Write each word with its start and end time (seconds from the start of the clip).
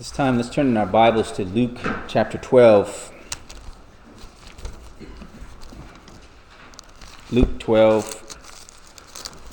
This 0.00 0.10
time, 0.10 0.38
let's 0.38 0.48
turn 0.48 0.66
in 0.66 0.78
our 0.78 0.86
Bibles 0.86 1.30
to 1.32 1.44
Luke 1.44 1.76
chapter 2.08 2.38
12. 2.38 3.12
Luke 7.30 7.58
12, 7.58 8.38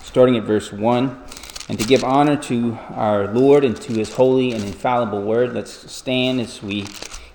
starting 0.03 0.37
at 0.37 0.43
verse 0.43 0.71
1. 0.71 1.21
And 1.67 1.77
to 1.77 1.85
give 1.85 2.01
honor 2.01 2.37
to 2.43 2.77
our 2.91 3.27
Lord 3.27 3.65
and 3.65 3.75
to 3.81 3.91
his 3.91 4.13
holy 4.13 4.53
and 4.53 4.63
infallible 4.63 5.21
word, 5.21 5.53
let's 5.53 5.91
stand 5.91 6.39
as 6.39 6.63
we 6.63 6.87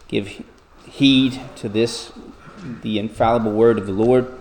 give 0.09 0.43
heed 0.87 1.39
to 1.57 1.69
this, 1.69 2.13
the 2.81 2.99
infallible 2.99 3.53
word 3.53 3.77
of 3.77 3.87
the 3.87 3.93
Lord. 3.93 4.33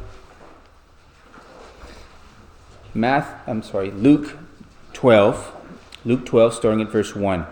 Math, 2.93 3.45
I'm 3.45 3.63
sorry, 3.63 3.91
Luke 3.91 4.37
12. 4.93 5.57
Luke 6.05 6.25
12, 6.25 6.53
starting 6.53 6.81
at 6.81 6.87
verse 6.87 7.13
1. 7.13 7.45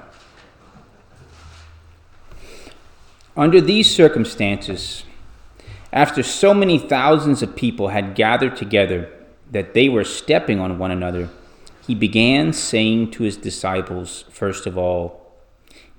Under 3.39 3.61
these 3.61 3.89
circumstances, 3.89 5.05
after 5.93 6.21
so 6.23 6.53
many 6.53 6.77
thousands 6.77 7.41
of 7.41 7.55
people 7.55 7.87
had 7.87 8.13
gathered 8.13 8.57
together 8.57 9.09
that 9.49 9.73
they 9.73 9.87
were 9.87 10.03
stepping 10.03 10.59
on 10.59 10.77
one 10.77 10.91
another, 10.91 11.29
he 11.87 11.95
began 11.95 12.51
saying 12.51 13.11
to 13.11 13.23
his 13.23 13.37
disciples, 13.37 14.25
first 14.29 14.65
of 14.65 14.77
all, 14.77 15.37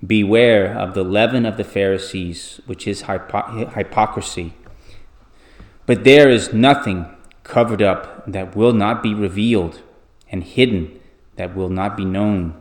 Beware 0.07 0.77
of 0.79 0.93
the 0.93 1.03
leaven 1.03 1.47
of 1.47 1.57
the 1.57 1.65
Pharisees, 1.65 2.61
which 2.67 2.87
is 2.87 3.03
hypo- 3.03 3.71
hypocrisy. 3.71 4.53
But 5.87 6.05
there 6.05 6.29
is 6.29 6.53
nothing 6.53 7.07
covered 7.43 7.81
up 7.81 8.31
that 8.31 8.55
will 8.55 8.75
not 8.75 9.03
be 9.03 9.15
revealed, 9.15 9.81
and 10.31 10.45
hidden 10.45 11.01
that 11.37 11.57
will 11.57 11.71
not 11.71 11.97
be 11.97 12.05
known. 12.05 12.55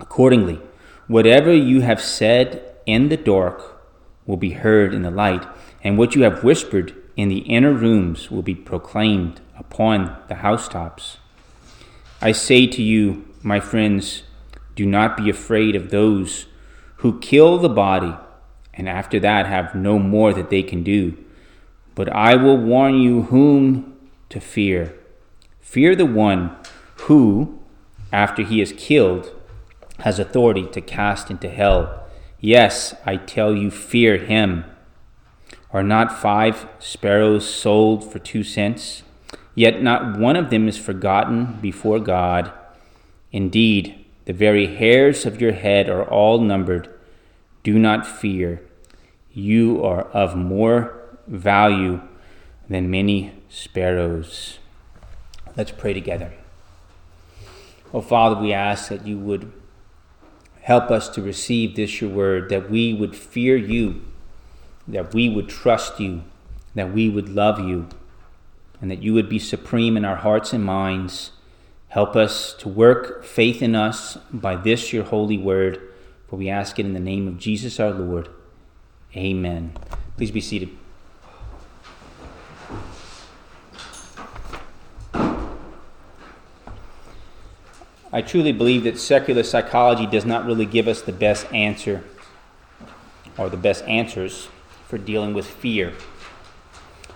Accordingly, 0.00 0.58
whatever 1.06 1.52
you 1.52 1.82
have 1.82 2.00
said 2.00 2.64
in 2.86 3.10
the 3.10 3.18
dark, 3.18 3.79
will 4.30 4.36
be 4.36 4.50
heard 4.50 4.94
in 4.94 5.02
the 5.02 5.10
light, 5.10 5.44
and 5.82 5.98
what 5.98 6.14
you 6.14 6.22
have 6.22 6.44
whispered 6.44 6.94
in 7.16 7.28
the 7.28 7.40
inner 7.40 7.72
rooms 7.72 8.30
will 8.30 8.42
be 8.42 8.54
proclaimed 8.54 9.40
upon 9.58 10.16
the 10.28 10.36
housetops. 10.36 11.18
I 12.22 12.30
say 12.30 12.68
to 12.68 12.80
you, 12.80 13.26
my 13.42 13.58
friends, 13.58 14.22
do 14.76 14.86
not 14.86 15.16
be 15.16 15.28
afraid 15.28 15.74
of 15.74 15.90
those 15.90 16.46
who 16.98 17.18
kill 17.18 17.58
the 17.58 17.68
body, 17.68 18.14
and 18.72 18.88
after 18.88 19.18
that 19.18 19.46
have 19.46 19.74
no 19.74 19.98
more 19.98 20.32
that 20.32 20.48
they 20.48 20.62
can 20.62 20.84
do. 20.84 21.18
But 21.96 22.08
I 22.10 22.36
will 22.36 22.56
warn 22.56 23.00
you 23.00 23.22
whom 23.22 23.96
to 24.28 24.38
fear. 24.38 24.94
Fear 25.60 25.96
the 25.96 26.06
one 26.06 26.56
who, 27.08 27.58
after 28.12 28.42
he 28.42 28.60
is 28.60 28.72
killed, 28.76 29.34
has 29.98 30.20
authority 30.20 30.66
to 30.68 30.80
cast 30.80 31.30
into 31.30 31.48
hell. 31.48 31.99
Yes, 32.40 32.94
I 33.04 33.16
tell 33.16 33.54
you, 33.54 33.70
fear 33.70 34.16
him. 34.16 34.64
Are 35.72 35.82
not 35.82 36.18
five 36.18 36.66
sparrows 36.78 37.48
sold 37.48 38.10
for 38.10 38.18
two 38.18 38.42
cents? 38.42 39.02
Yet 39.54 39.82
not 39.82 40.18
one 40.18 40.36
of 40.36 40.50
them 40.50 40.66
is 40.66 40.78
forgotten 40.78 41.58
before 41.60 42.00
God. 42.00 42.50
Indeed, 43.30 44.04
the 44.24 44.32
very 44.32 44.74
hairs 44.76 45.26
of 45.26 45.40
your 45.40 45.52
head 45.52 45.88
are 45.90 46.04
all 46.04 46.40
numbered. 46.40 46.88
Do 47.62 47.78
not 47.78 48.06
fear. 48.06 48.62
You 49.32 49.84
are 49.84 50.04
of 50.04 50.34
more 50.34 50.96
value 51.26 52.00
than 52.68 52.90
many 52.90 53.32
sparrows. 53.48 54.58
Let's 55.56 55.72
pray 55.72 55.92
together. 55.92 56.32
Oh, 57.92 58.00
Father, 58.00 58.40
we 58.40 58.52
ask 58.52 58.88
that 58.88 59.06
you 59.06 59.18
would 59.18 59.52
Help 60.62 60.90
us 60.90 61.08
to 61.10 61.22
receive 61.22 61.74
this, 61.74 62.00
your 62.00 62.10
word, 62.10 62.48
that 62.50 62.70
we 62.70 62.92
would 62.92 63.16
fear 63.16 63.56
you, 63.56 64.02
that 64.86 65.14
we 65.14 65.28
would 65.28 65.48
trust 65.48 65.98
you, 65.98 66.22
that 66.74 66.92
we 66.92 67.08
would 67.08 67.28
love 67.28 67.58
you, 67.58 67.88
and 68.80 68.90
that 68.90 69.02
you 69.02 69.12
would 69.14 69.28
be 69.28 69.38
supreme 69.38 69.96
in 69.96 70.04
our 70.04 70.16
hearts 70.16 70.52
and 70.52 70.64
minds. 70.64 71.32
Help 71.88 72.14
us 72.14 72.54
to 72.54 72.68
work 72.68 73.24
faith 73.24 73.62
in 73.62 73.74
us 73.74 74.16
by 74.32 74.54
this, 74.54 74.92
your 74.92 75.04
holy 75.04 75.38
word, 75.38 75.80
for 76.28 76.36
we 76.36 76.48
ask 76.48 76.78
it 76.78 76.86
in 76.86 76.94
the 76.94 77.00
name 77.00 77.26
of 77.26 77.38
Jesus 77.38 77.80
our 77.80 77.90
Lord. 77.90 78.28
Amen. 79.16 79.72
Please 80.16 80.30
be 80.30 80.40
seated. 80.40 80.79
I 88.12 88.22
truly 88.22 88.50
believe 88.50 88.84
that 88.84 88.98
secular 88.98 89.44
psychology 89.44 90.04
does 90.04 90.24
not 90.24 90.44
really 90.44 90.66
give 90.66 90.88
us 90.88 91.02
the 91.02 91.12
best 91.12 91.46
answer 91.52 92.02
or 93.38 93.48
the 93.48 93.56
best 93.56 93.84
answers 93.84 94.48
for 94.88 94.98
dealing 94.98 95.32
with 95.32 95.46
fear. 95.46 95.92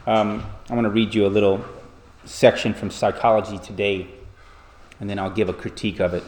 Um, 0.07 0.47
I 0.71 0.75
want 0.75 0.85
to 0.85 0.91
read 0.91 1.13
you 1.13 1.27
a 1.27 1.29
little 1.29 1.65
section 2.25 2.75
from 2.75 2.91
Psychology 2.91 3.59
Today, 3.59 4.07
and 5.01 5.11
then 5.11 5.19
I'll 5.19 5.31
give 5.31 5.49
a 5.49 5.53
critique 5.53 5.99
of 5.99 6.15
it. 6.15 6.23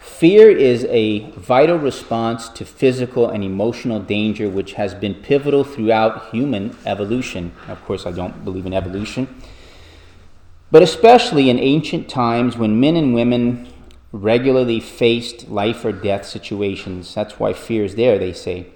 Fear 0.00 0.50
is 0.50 0.84
a 0.86 1.30
vital 1.32 1.76
response 1.76 2.48
to 2.48 2.64
physical 2.64 3.28
and 3.28 3.44
emotional 3.44 4.00
danger 4.00 4.48
which 4.48 4.72
has 4.72 4.94
been 4.94 5.14
pivotal 5.14 5.62
throughout 5.62 6.30
human 6.30 6.76
evolution. 6.84 7.52
Of 7.68 7.84
course, 7.84 8.06
I 8.06 8.12
don't 8.12 8.44
believe 8.44 8.66
in 8.66 8.72
evolution. 8.72 9.28
But 10.70 10.82
especially 10.82 11.48
in 11.48 11.58
ancient 11.58 12.08
times 12.08 12.56
when 12.56 12.80
men 12.80 12.96
and 12.96 13.14
women 13.14 13.68
regularly 14.12 14.80
faced 14.80 15.48
life 15.48 15.84
or 15.84 15.92
death 15.92 16.26
situations. 16.26 17.14
That's 17.14 17.38
why 17.38 17.52
fear 17.52 17.84
is 17.84 17.94
there, 17.94 18.18
they 18.18 18.32
say. 18.32 18.66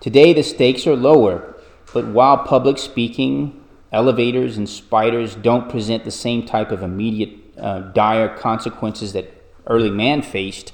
Today, 0.00 0.32
the 0.32 0.42
stakes 0.42 0.86
are 0.86 0.96
lower, 0.96 1.54
but 1.94 2.06
while 2.08 2.38
public 2.38 2.78
speaking, 2.78 3.62
elevators, 3.92 4.56
and 4.56 4.68
spiders 4.68 5.34
don't 5.36 5.70
present 5.70 6.04
the 6.04 6.10
same 6.10 6.44
type 6.44 6.70
of 6.70 6.82
immediate 6.82 7.38
uh, 7.58 7.80
dire 7.80 8.36
consequences 8.36 9.12
that 9.12 9.32
early 9.66 9.90
man 9.90 10.22
faced, 10.22 10.72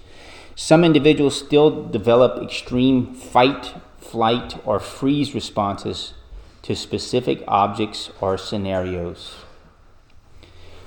some 0.54 0.84
individuals 0.84 1.38
still 1.38 1.86
develop 1.88 2.42
extreme 2.42 3.14
fight, 3.14 3.74
flight, 3.98 4.56
or 4.64 4.80
freeze 4.80 5.34
responses 5.34 6.14
to 6.62 6.74
specific 6.74 7.44
objects 7.47 8.10
or 8.20 8.38
scenarios. 8.38 9.36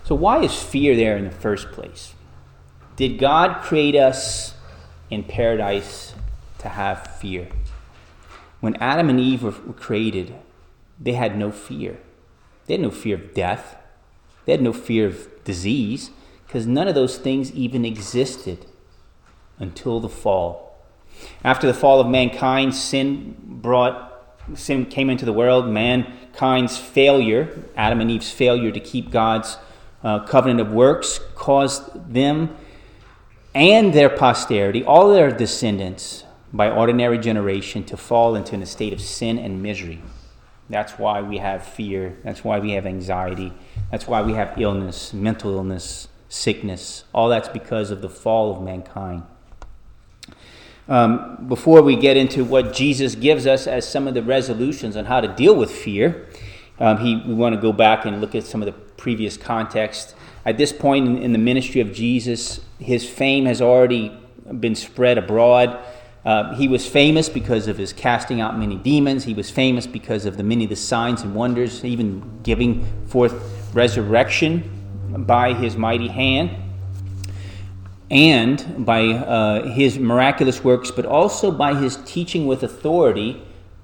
So, 0.03 0.15
why 0.15 0.43
is 0.43 0.61
fear 0.61 0.95
there 0.95 1.17
in 1.17 1.25
the 1.25 1.31
first 1.31 1.71
place? 1.71 2.13
Did 2.95 3.19
God 3.19 3.61
create 3.61 3.95
us 3.95 4.55
in 5.09 5.23
paradise 5.23 6.13
to 6.59 6.69
have 6.69 7.17
fear? 7.17 7.47
When 8.59 8.75
Adam 8.75 9.09
and 9.09 9.19
Eve 9.19 9.43
were 9.43 9.51
created, 9.73 10.35
they 10.99 11.13
had 11.13 11.37
no 11.37 11.51
fear. 11.51 11.97
They 12.67 12.75
had 12.75 12.81
no 12.81 12.91
fear 12.91 13.15
of 13.15 13.33
death, 13.33 13.75
they 14.45 14.53
had 14.53 14.61
no 14.61 14.73
fear 14.73 15.07
of 15.07 15.27
disease, 15.43 16.11
because 16.45 16.67
none 16.67 16.87
of 16.87 16.95
those 16.95 17.17
things 17.17 17.51
even 17.53 17.85
existed 17.85 18.65
until 19.57 19.99
the 19.99 20.09
fall. 20.09 20.77
After 21.43 21.67
the 21.67 21.73
fall 21.73 21.99
of 21.99 22.07
mankind, 22.07 22.75
sin 22.75 23.35
brought 23.39 24.09
sin 24.55 24.85
came 24.85 25.09
into 25.09 25.25
the 25.25 25.33
world, 25.33 25.67
mankind's 25.67 26.77
failure, 26.77 27.63
Adam 27.75 28.01
and 28.01 28.11
Eve's 28.11 28.31
failure 28.31 28.71
to 28.71 28.79
keep 28.79 29.11
God's 29.11 29.57
uh, 30.03 30.19
covenant 30.25 30.59
of 30.59 30.71
works 30.71 31.19
caused 31.35 32.13
them 32.13 32.55
and 33.53 33.93
their 33.93 34.09
posterity, 34.09 34.83
all 34.83 35.09
their 35.09 35.31
descendants, 35.31 36.23
by 36.53 36.69
ordinary 36.69 37.17
generation, 37.17 37.83
to 37.85 37.97
fall 37.97 38.35
into 38.35 38.55
a 38.55 38.65
state 38.65 38.93
of 38.93 39.01
sin 39.01 39.37
and 39.37 39.61
misery. 39.61 40.01
That's 40.69 40.93
why 40.93 41.21
we 41.21 41.37
have 41.37 41.65
fear. 41.65 42.17
That's 42.23 42.43
why 42.43 42.59
we 42.59 42.71
have 42.71 42.85
anxiety. 42.85 43.53
That's 43.91 44.07
why 44.07 44.21
we 44.21 44.33
have 44.33 44.57
illness, 44.57 45.11
mental 45.11 45.53
illness, 45.53 46.07
sickness. 46.29 47.03
All 47.13 47.27
that's 47.27 47.49
because 47.49 47.91
of 47.91 48.01
the 48.01 48.09
fall 48.09 48.55
of 48.55 48.61
mankind. 48.61 49.23
Um, 50.87 51.45
before 51.47 51.81
we 51.81 51.95
get 51.95 52.17
into 52.17 52.43
what 52.43 52.73
Jesus 52.73 53.15
gives 53.15 53.45
us 53.45 53.67
as 53.67 53.87
some 53.87 54.07
of 54.07 54.13
the 54.13 54.23
resolutions 54.23 54.95
on 54.95 55.05
how 55.05 55.21
to 55.21 55.27
deal 55.27 55.55
with 55.55 55.71
fear, 55.71 56.27
um, 56.81 56.97
he, 56.97 57.15
we 57.15 57.35
want 57.35 57.53
to 57.53 57.61
go 57.61 57.71
back 57.71 58.05
and 58.05 58.19
look 58.19 58.33
at 58.33 58.43
some 58.43 58.61
of 58.61 58.65
the 58.65 58.71
previous 58.71 59.37
context. 59.37 60.15
At 60.45 60.57
this 60.57 60.73
point 60.73 61.07
in, 61.07 61.17
in 61.19 61.31
the 61.31 61.37
ministry 61.37 61.79
of 61.79 61.93
Jesus, 61.93 62.59
his 62.79 63.07
fame 63.07 63.45
has 63.45 63.61
already 63.61 64.11
been 64.59 64.73
spread 64.73 65.19
abroad. 65.19 65.79
Uh, 66.25 66.55
he 66.55 66.67
was 66.67 66.87
famous 66.87 67.29
because 67.29 67.67
of 67.67 67.77
his 67.77 67.93
casting 67.93 68.41
out 68.41 68.57
many 68.57 68.77
demons. 68.77 69.23
He 69.23 69.35
was 69.35 69.51
famous 69.51 69.85
because 69.85 70.25
of 70.25 70.37
the 70.37 70.43
many 70.43 70.63
of 70.63 70.71
the 70.71 70.75
signs 70.75 71.21
and 71.21 71.35
wonders, 71.35 71.85
even 71.85 72.39
giving 72.41 72.83
forth 73.05 73.73
resurrection 73.75 74.69
by 75.25 75.53
his 75.53 75.77
mighty 75.77 76.07
hand 76.07 76.49
and 78.09 78.85
by 78.85 79.09
uh, 79.09 79.71
his 79.71 79.99
miraculous 79.99 80.63
works, 80.63 80.89
but 80.89 81.05
also 81.05 81.51
by 81.51 81.75
his 81.75 81.97
teaching 82.05 82.47
with 82.47 82.63
authority. 82.63 83.41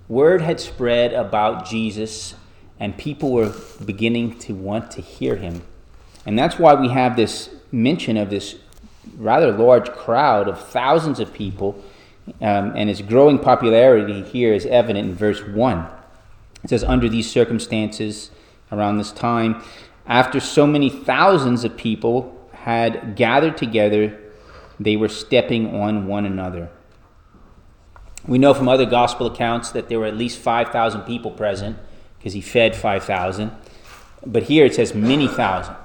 Word 0.09 0.41
had 0.41 0.59
spread 0.59 1.13
about 1.13 1.65
Jesus 1.65 2.33
and 2.79 2.97
people 2.97 3.31
were 3.31 3.53
beginning 3.85 4.37
to 4.39 4.53
want 4.53 4.91
to 4.91 5.01
hear 5.01 5.35
him. 5.35 5.61
And 6.25 6.37
that's 6.37 6.59
why 6.59 6.73
we 6.75 6.89
have 6.89 7.15
this 7.15 7.49
mention 7.71 8.17
of 8.17 8.29
this 8.29 8.55
rather 9.17 9.51
large 9.51 9.89
crowd 9.91 10.47
of 10.47 10.59
thousands 10.59 11.19
of 11.19 11.33
people 11.33 11.83
Um, 12.41 12.73
and 12.75 12.89
his 12.89 13.01
growing 13.01 13.39
popularity 13.39 14.21
here 14.21 14.53
is 14.53 14.65
evident 14.65 15.09
in 15.09 15.15
verse 15.15 15.41
1. 15.41 15.87
It 16.63 16.69
says, 16.69 16.83
Under 16.83 17.07
these 17.07 17.29
circumstances, 17.29 18.31
around 18.71 18.97
this 18.97 19.11
time, 19.11 19.63
after 20.05 20.39
so 20.39 20.67
many 20.67 20.89
thousands 20.89 21.63
of 21.63 21.77
people 21.77 22.49
had 22.51 23.15
gathered 23.15 23.57
together, 23.57 24.19
they 24.79 24.97
were 24.97 25.09
stepping 25.09 25.73
on 25.73 26.07
one 26.07 26.25
another. 26.25 26.69
We 28.27 28.37
know 28.37 28.53
from 28.53 28.67
other 28.67 28.85
gospel 28.85 29.27
accounts 29.27 29.71
that 29.71 29.87
there 29.87 29.99
were 29.99 30.05
at 30.05 30.17
least 30.17 30.39
5,000 30.39 31.03
people 31.03 31.31
present 31.31 31.77
because 32.17 32.33
he 32.33 32.41
fed 32.41 32.75
5,000. 32.75 33.51
But 34.25 34.43
here 34.43 34.65
it 34.65 34.75
says 34.75 34.93
many 34.93 35.27
thousand. 35.27 35.75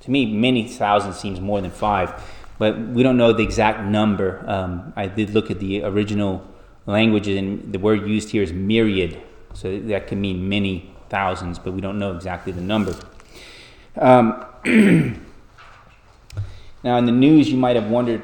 To 0.00 0.10
me, 0.10 0.26
many 0.26 0.66
thousand 0.66 1.14
seems 1.14 1.40
more 1.40 1.60
than 1.60 1.70
five, 1.70 2.22
but 2.58 2.78
we 2.78 3.02
don't 3.02 3.16
know 3.16 3.32
the 3.32 3.42
exact 3.42 3.82
number. 3.82 4.42
Um, 4.46 4.92
I 4.96 5.06
did 5.06 5.30
look 5.30 5.50
at 5.50 5.60
the 5.60 5.82
original 5.82 6.46
languages, 6.86 7.36
and 7.36 7.72
the 7.72 7.78
word 7.78 8.06
used 8.06 8.30
here 8.30 8.42
is 8.42 8.52
myriad, 8.52 9.20
so 9.52 9.78
that 9.78 10.06
can 10.06 10.20
mean 10.20 10.48
many 10.48 10.94
thousands, 11.10 11.58
but 11.58 11.72
we 11.72 11.80
don't 11.80 11.98
know 11.98 12.14
exactly 12.14 12.52
the 12.52 12.62
number. 12.62 12.94
Um, 13.96 14.46
now, 16.82 16.96
in 16.96 17.04
the 17.04 17.12
news, 17.12 17.50
you 17.50 17.58
might 17.58 17.76
have 17.76 17.90
wondered, 17.90 18.22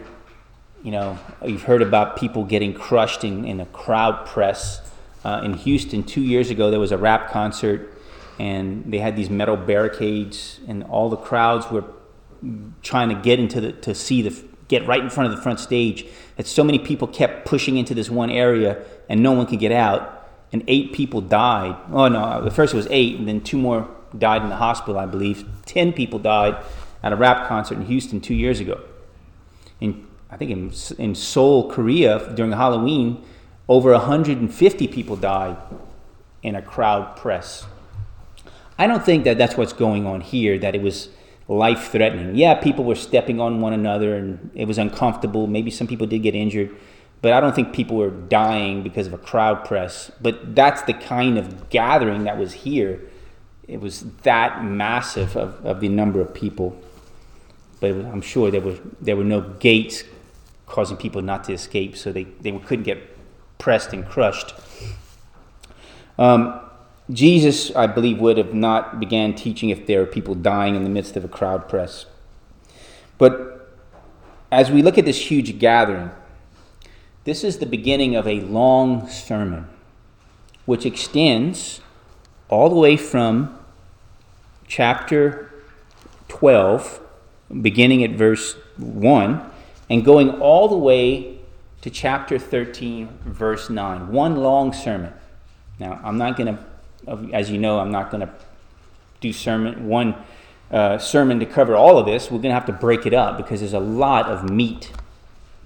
you 0.83 0.93
know, 0.93 1.19
you've 1.45 1.65
heard 1.65 1.83
about 1.83 2.17
people 2.17 2.45
getting 2.45 2.73
crushed 2.73 3.25
in, 3.25 3.45
in 3.45 3.61
a 3.61 3.67
crowd 3.67 4.27
press. 4.27 4.81
Uh, 5.27 5.41
in 5.43 5.55
Houston, 5.55 6.05
two 6.05 6.21
years 6.21 6.51
ago, 6.51 6.71
there 6.71 6.79
was 6.79 6.93
a 6.93 6.97
rap 6.97 7.33
concert 7.33 7.99
and 8.39 8.85
they 8.93 8.99
had 8.99 9.17
these 9.17 9.29
metal 9.29 9.57
barricades, 9.57 10.61
and 10.69 10.85
all 10.85 11.09
the 11.11 11.17
crowds 11.17 11.69
were 11.69 11.83
trying 12.81 13.09
to 13.09 13.17
get 13.17 13.41
into 13.41 13.61
the 13.61 13.73
to 13.73 13.93
see 13.93 14.23
the 14.23 14.45
get 14.69 14.87
right 14.87 15.03
in 15.03 15.11
front 15.11 15.29
of 15.29 15.37
the 15.37 15.43
front 15.43 15.59
stage. 15.59 16.07
That 16.37 16.47
so 16.47 16.63
many 16.63 16.79
people 16.79 17.09
kept 17.09 17.45
pushing 17.45 17.77
into 17.77 17.93
this 17.93 18.09
one 18.09 18.31
area, 18.31 18.85
and 19.09 19.21
no 19.21 19.33
one 19.33 19.47
could 19.47 19.59
get 19.59 19.73
out. 19.73 20.29
And 20.53 20.63
eight 20.69 20.93
people 20.93 21.21
died. 21.21 21.77
Oh 21.91 22.07
no, 22.07 22.47
at 22.47 22.53
first 22.53 22.73
it 22.73 22.77
was 22.77 22.87
eight, 22.91 23.19
and 23.19 23.27
then 23.27 23.41
two 23.41 23.59
more 23.59 23.89
died 24.17 24.43
in 24.43 24.49
the 24.49 24.57
hospital, 24.57 24.97
I 24.97 25.07
believe. 25.07 25.45
Ten 25.65 25.93
people 25.93 26.21
died 26.21 26.57
at 27.03 27.13
a 27.13 27.17
rap 27.17 27.49
concert 27.49 27.79
in 27.79 27.87
Houston 27.87 28.21
two 28.21 28.35
years 28.35 28.61
ago. 28.61 28.81
In 29.81 30.07
I 30.31 30.37
think 30.37 30.53
in, 30.53 30.73
in 30.99 31.17
Seoul, 31.17 31.69
Korea, 31.69 32.33
during 32.35 32.53
Halloween, 32.53 33.25
over 33.69 33.93
150 33.93 34.89
people 34.89 35.17
died 35.17 35.57
in 36.43 36.55
a 36.55 36.63
crowd 36.63 37.17
press. 37.17 37.67
I 38.79 38.87
don't 38.87 39.05
think 39.05 39.25
that 39.25 39.39
that's 39.39 39.57
what's 39.57 39.73
going 39.73 40.07
on 40.07 40.21
here, 40.21 40.59
that 40.59 40.75
it 40.75 40.83
was 40.83 41.09
life 41.49 41.91
threatening. 41.91 42.37
Yeah, 42.37 42.55
people 42.55 42.85
were 42.85 42.95
stepping 42.95 43.41
on 43.41 43.61
one 43.61 43.73
another 43.73 44.17
and 44.17 44.51
it 44.55 44.67
was 44.67 44.79
uncomfortable. 44.79 45.47
Maybe 45.47 45.71
some 45.71 45.87
people 45.87 46.07
did 46.07 46.21
get 46.21 46.35
injured, 46.35 46.77
but 47.23 47.33
I 47.33 47.41
don't 47.41 47.55
think 47.55 47.73
people 47.73 47.97
were 47.97 48.11
dying 48.11 48.83
because 48.83 49.07
of 49.07 49.15
a 49.15 49.19
crowd 49.19 49.65
press. 49.65 50.11
But 50.21 50.55
that's 50.55 50.83
the 50.83 50.93
kind 50.93 51.39
of 51.39 51.71
gathering 51.71 52.25
that 52.25 52.39
was 52.39 52.53
here. 52.53 53.01
It 53.67 53.81
was 53.81 54.03
that 54.23 54.63
massive 54.63 55.37
of, 55.37 55.65
of 55.65 55.81
the 55.81 55.89
number 55.89 56.21
of 56.21 56.35
people. 56.35 56.81
But 57.81 57.91
I'm 57.91 58.23
sure 58.23 58.51
there 58.51 58.61
were, 58.61 58.79
there 59.01 59.17
were 59.17 59.25
no 59.25 59.41
gates 59.41 60.05
causing 60.67 60.97
people 60.97 61.23
not 61.23 61.45
to 61.45 61.53
escape, 61.53 61.97
so 61.97 62.13
they, 62.13 62.25
they 62.25 62.53
couldn't 62.59 62.85
get 62.85 63.16
pressed 63.59 63.93
and 63.93 64.07
crushed. 64.07 64.55
Um, 66.19 66.61
Jesus, 67.11 67.75
I 67.77 67.87
believe, 67.87 68.19
would 68.19 68.37
have 68.37 68.55
not 68.55 68.99
began 68.99 69.35
teaching 69.35 69.71
if 69.71 69.87
there 69.87 70.01
were 70.01 70.07
people 70.07 70.35
dying 70.35 70.75
in 70.75 70.83
the 70.83 70.91
midst 70.91 71.17
of 71.17 71.25
a 71.25 71.29
crowd 71.29 71.69
press. 71.69 72.07
But 73.19 73.77
as 74.51 74.71
we 74.71 74.83
look 74.83 74.99
at 74.99 75.05
this 75.05 75.31
huge 75.31 75.59
gathering, 75.59 76.11
this 77.25 77.45
is 77.45 77.59
the 77.59 77.67
beginning 77.67 78.17
of 78.17 78.27
a 78.27 78.41
long 78.41 79.09
sermon, 79.09 79.69
which 80.65 80.87
extends 80.87 81.81
all 82.49 82.69
the 82.69 82.77
way 82.77 82.97
from 82.97 83.57
chapter 84.69 85.53
12, 86.29 87.01
beginning 87.63 88.03
at 88.03 88.11
verse 88.13 88.55
1, 88.79 89.51
and 89.89 90.05
going 90.05 90.31
all 90.41 90.69
the 90.69 90.77
way 90.77 91.36
to 91.87 91.91
chapter 91.91 92.37
13, 92.37 93.09
verse 93.27 93.71
9. 93.71 94.11
One 94.11 94.39
long 94.39 94.73
sermon. 94.73 95.13
Now, 95.79 96.01
I'm 96.03 96.19
not 96.19 96.37
going 96.37 96.57
to 96.57 97.31
as 97.33 97.49
you 97.49 97.59
know, 97.59 97.79
I'm 97.79 97.93
not 97.93 98.11
going 98.11 98.27
to 98.27 98.33
do 99.21 99.33
sermon 99.33 99.87
one 99.87 100.17
uh, 100.73 100.99
sermon 100.99 101.39
to 101.39 101.47
cover 101.47 101.77
all 101.77 101.97
of 101.97 102.05
this. 102.05 102.25
We're 102.25 102.39
going 102.39 102.51
to 102.51 102.55
have 102.55 102.67
to 102.67 102.73
break 102.73 103.07
it 103.07 103.15
up 103.15 103.37
because 103.37 103.61
there's 103.61 103.73
a 103.73 103.79
lot 103.79 104.27
of 104.27 104.51
meat 104.51 104.91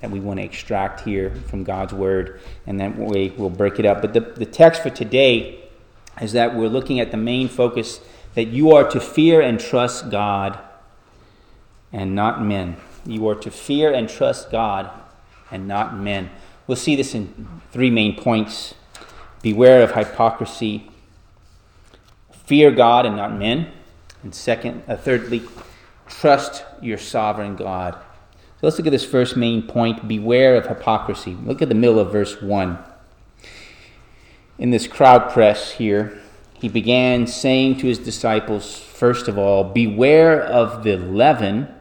that 0.03 0.11
we 0.11 0.21
want 0.21 0.41
to 0.41 0.45
extract 0.45 1.01
here 1.01 1.35
from 1.47 1.65
God's 1.65 1.95
word, 1.95 2.39
and 2.67 2.99
way 2.99 3.31
we'll 3.31 3.49
break 3.49 3.79
it 3.79 3.87
up. 3.87 4.03
But 4.03 4.13
the, 4.13 4.21
the 4.21 4.45
text 4.45 4.83
for 4.83 4.91
today 4.91 5.59
is 6.21 6.33
that 6.33 6.55
we're 6.55 6.69
looking 6.69 7.01
at 7.01 7.13
the 7.13 7.17
main 7.17 7.49
focus 7.49 7.99
that 8.35 8.49
you 8.49 8.73
are 8.73 8.87
to 8.91 9.01
fear 9.01 9.41
and 9.41 9.59
trust 9.59 10.11
God 10.11 10.59
and 11.91 12.15
not 12.15 12.45
men. 12.45 12.77
You 13.07 13.27
are 13.31 13.37
to 13.37 13.51
fear 13.51 13.91
and 13.91 14.07
trust 14.07 14.51
God 14.51 15.00
and 15.50 15.67
not 15.69 15.97
men. 15.97 16.31
We'll 16.67 16.76
see 16.76 16.97
this 16.97 17.14
in 17.14 17.62
three 17.73 17.91
main 17.91 18.17
points. 18.17 18.75
Beware 19.43 19.82
of 19.82 19.93
hypocrisy, 19.93 20.91
Fear 22.50 22.73
God 22.73 23.06
and 23.06 23.14
not 23.14 23.32
men. 23.32 23.70
And 24.25 24.35
second, 24.35 24.82
uh, 24.88 24.97
thirdly, 24.97 25.43
trust 26.08 26.64
your 26.82 26.99
sovereign 26.99 27.55
God. 27.55 27.94
So 27.94 28.58
let's 28.62 28.76
look 28.76 28.88
at 28.88 28.91
this 28.91 29.05
first 29.05 29.37
main 29.37 29.62
point 29.62 30.08
beware 30.08 30.56
of 30.56 30.67
hypocrisy. 30.67 31.37
Look 31.44 31.62
at 31.62 31.69
the 31.69 31.76
middle 31.76 32.00
of 32.00 32.11
verse 32.11 32.43
1. 32.43 32.76
In 34.58 34.70
this 34.73 34.88
crowd 34.88 35.31
press 35.31 35.70
here, 35.70 36.20
he 36.55 36.69
began 36.69 37.29
saying 37.29 37.76
to 37.76 37.87
his 37.87 38.00
disciples, 38.00 38.81
first 38.81 39.29
of 39.29 39.38
all, 39.38 39.62
beware 39.62 40.43
of 40.43 40.82
the 40.82 40.97
leaven 40.97 41.73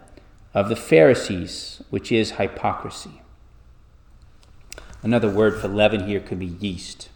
of 0.54 0.70
the 0.70 0.76
Pharisees, 0.76 1.82
which 1.90 2.12
is 2.12 2.34
hypocrisy. 2.34 3.24
Another 5.02 5.30
word 5.30 5.60
for 5.60 5.68
leaven 5.68 6.06
here 6.08 6.20
could 6.20 6.40
be 6.40 6.46
yeast. 6.46 7.10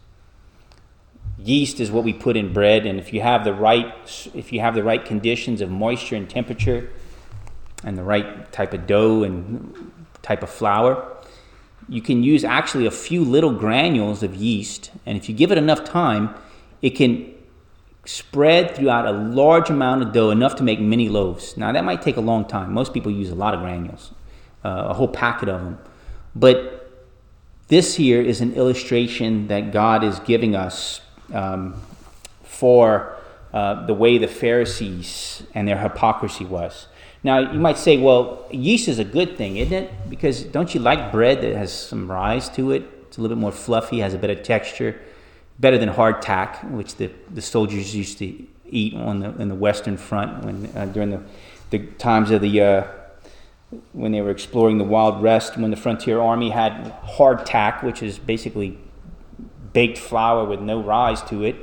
Yeast 1.37 1.79
is 1.79 1.91
what 1.91 2.03
we 2.03 2.13
put 2.13 2.37
in 2.37 2.53
bread 2.53 2.85
and 2.85 2.99
if 2.99 3.11
you 3.11 3.21
have 3.21 3.43
the 3.43 3.53
right 3.53 3.93
if 4.33 4.53
you 4.53 4.61
have 4.61 4.75
the 4.75 4.83
right 4.83 5.03
conditions 5.03 5.61
of 5.61 5.69
moisture 5.69 6.15
and 6.15 6.29
temperature 6.29 6.89
and 7.83 7.97
the 7.97 8.03
right 8.03 8.51
type 8.53 8.73
of 8.73 8.87
dough 8.87 9.23
and 9.23 9.91
type 10.21 10.43
of 10.43 10.49
flour 10.49 11.17
you 11.89 12.01
can 12.01 12.23
use 12.23 12.45
actually 12.45 12.85
a 12.85 12.91
few 12.91 13.25
little 13.25 13.51
granules 13.51 14.23
of 14.23 14.35
yeast 14.35 14.91
and 15.05 15.17
if 15.17 15.27
you 15.27 15.35
give 15.35 15.51
it 15.51 15.57
enough 15.57 15.83
time 15.83 16.33
it 16.81 16.91
can 16.91 17.33
spread 18.05 18.75
throughout 18.75 19.05
a 19.05 19.11
large 19.11 19.69
amount 19.69 20.01
of 20.01 20.13
dough 20.13 20.29
enough 20.29 20.55
to 20.55 20.63
make 20.63 20.79
many 20.79 21.09
loaves. 21.09 21.57
Now 21.57 21.71
that 21.71 21.83
might 21.83 22.01
take 22.01 22.17
a 22.17 22.21
long 22.21 22.45
time. 22.45 22.73
Most 22.73 22.93
people 22.93 23.11
use 23.11 23.29
a 23.31 23.35
lot 23.35 23.53
of 23.53 23.61
granules 23.61 24.11
uh, 24.63 24.87
a 24.89 24.93
whole 24.93 25.07
packet 25.07 25.49
of 25.49 25.61
them 25.63 25.79
but 26.35 26.82
this 27.67 27.95
here 27.95 28.21
is 28.21 28.41
an 28.41 28.53
illustration 28.53 29.47
that 29.47 29.71
god 29.71 30.03
is 30.03 30.19
giving 30.19 30.55
us 30.55 31.01
um, 31.33 31.81
for 32.43 33.17
uh, 33.53 33.85
the 33.85 33.93
way 33.93 34.17
the 34.17 34.27
Pharisees 34.27 35.43
and 35.53 35.67
their 35.67 35.77
hypocrisy 35.77 36.43
was. 36.43 36.87
Now, 37.23 37.39
you 37.39 37.59
might 37.59 37.77
say, 37.77 37.97
well, 37.97 38.45
yeast 38.51 38.87
is 38.87 38.99
a 38.99 39.05
good 39.05 39.37
thing, 39.37 39.57
isn't 39.57 39.73
it? 39.73 40.09
Because 40.09 40.43
don't 40.43 40.73
you 40.73 40.81
like 40.81 41.11
bread 41.11 41.41
that 41.41 41.55
has 41.55 41.71
some 41.71 42.11
rise 42.11 42.49
to 42.49 42.71
it? 42.71 42.83
It's 43.07 43.17
a 43.17 43.21
little 43.21 43.37
bit 43.37 43.41
more 43.41 43.51
fluffy, 43.51 43.99
has 43.99 44.13
a 44.13 44.17
better 44.17 44.35
texture, 44.35 44.99
better 45.59 45.77
than 45.77 45.89
hardtack, 45.89 46.69
which 46.71 46.95
the, 46.95 47.11
the 47.31 47.41
soldiers 47.41 47.95
used 47.95 48.17
to 48.17 48.43
eat 48.65 48.95
on 48.95 49.19
the, 49.19 49.29
in 49.39 49.49
the 49.49 49.55
Western 49.55 49.97
Front 49.97 50.43
when, 50.43 50.69
uh, 50.75 50.85
during 50.85 51.11
the, 51.11 51.21
the 51.69 51.79
times 51.99 52.31
of 52.31 52.41
the, 52.41 52.59
uh, 52.59 52.87
when 53.93 54.11
they 54.11 54.21
were 54.21 54.31
exploring 54.31 54.77
the 54.77 54.83
Wild 54.83 55.21
West, 55.21 55.57
when 55.57 55.71
the 55.71 55.77
Frontier 55.77 56.19
Army 56.19 56.49
had 56.49 56.93
hardtack, 57.03 57.83
which 57.83 58.03
is 58.03 58.19
basically 58.19 58.77
baked 59.73 59.97
flour 59.97 60.45
with 60.45 60.59
no 60.59 60.81
rise 60.81 61.21
to 61.23 61.43
it. 61.43 61.55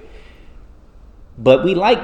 But 1.39 1.65
we 1.65 1.75
like 1.75 2.01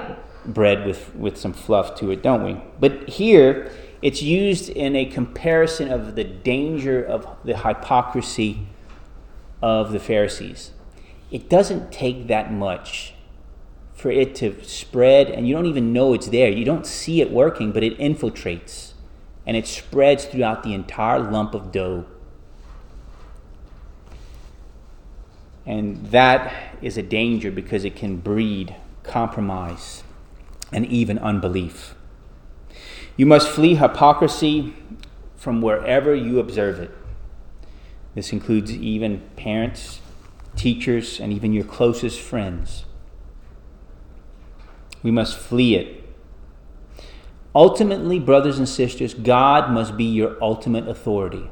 bread 0.47 0.87
with, 0.87 1.15
with 1.15 1.37
some 1.37 1.53
fluff 1.53 1.95
to 1.97 2.11
it, 2.11 2.23
don't 2.23 2.45
we? 2.45 2.61
But 2.79 3.09
here, 3.09 3.71
it's 4.03 4.23
used 4.23 4.69
in 4.69 4.95
a 4.95 5.05
comparison 5.05 5.91
of 5.91 6.15
the 6.15 6.25
danger 6.25 7.03
of 7.03 7.27
the 7.45 7.57
hypocrisy 7.57 8.67
of 9.63 9.93
the 9.93 9.99
Pharisees. 9.99 10.73
It 11.31 11.49
doesn't 11.49 11.91
take 11.91 12.29
that 12.29 12.53
much 12.53 13.15
for 13.95 14.11
it 14.11 14.35
to 14.37 14.63
spread, 14.63 15.31
and 15.31 15.49
you 15.49 15.55
don't 15.55 15.67
even 15.67 15.93
know 15.93 16.13
it's 16.13 16.29
there. 16.29 16.51
You 16.51 16.65
don't 16.65 16.87
see 16.87 17.21
it 17.21 17.31
working, 17.33 17.73
but 17.73 17.83
it 17.83 17.99
infiltrates 17.99 18.93
and 19.47 19.57
it 19.57 19.67
spreads 19.67 20.25
throughout 20.25 20.62
the 20.62 20.75
entire 20.75 21.21
lump 21.21 21.55
of 21.55 21.71
dough 21.73 22.05
And 25.67 26.07
that 26.07 26.55
is 26.81 26.97
a 26.97 27.03
danger 27.03 27.50
because 27.50 27.85
it 27.85 27.97
can 27.97 28.19
breed 28.19 28.76
compromise 29.03 30.05
and 30.73 30.87
even 30.87 31.19
unbelief. 31.19 31.95
You 33.17 33.26
must 33.26 33.49
flee 33.49 33.75
hypocrisy 33.75 34.75
from 35.35 35.61
wherever 35.61 36.15
you 36.15 36.38
observe 36.38 36.79
it. 36.79 36.91
This 38.15 38.33
includes 38.33 38.73
even 38.73 39.23
parents, 39.37 40.00
teachers, 40.55 41.21
and 41.21 41.33
even 41.33 41.53
your 41.53 41.65
closest 41.65 42.21
friends. 42.21 42.85
We 45.03 45.11
must 45.11 45.37
flee 45.37 45.75
it. 45.75 46.06
Ultimately, 47.57 48.19
brothers 48.19 48.59
and 48.59 48.69
sisters, 48.69 49.15
God 49.15 49.71
must 49.73 49.97
be 49.97 50.05
your 50.05 50.37
ultimate 50.43 50.87
authority. 50.87 51.49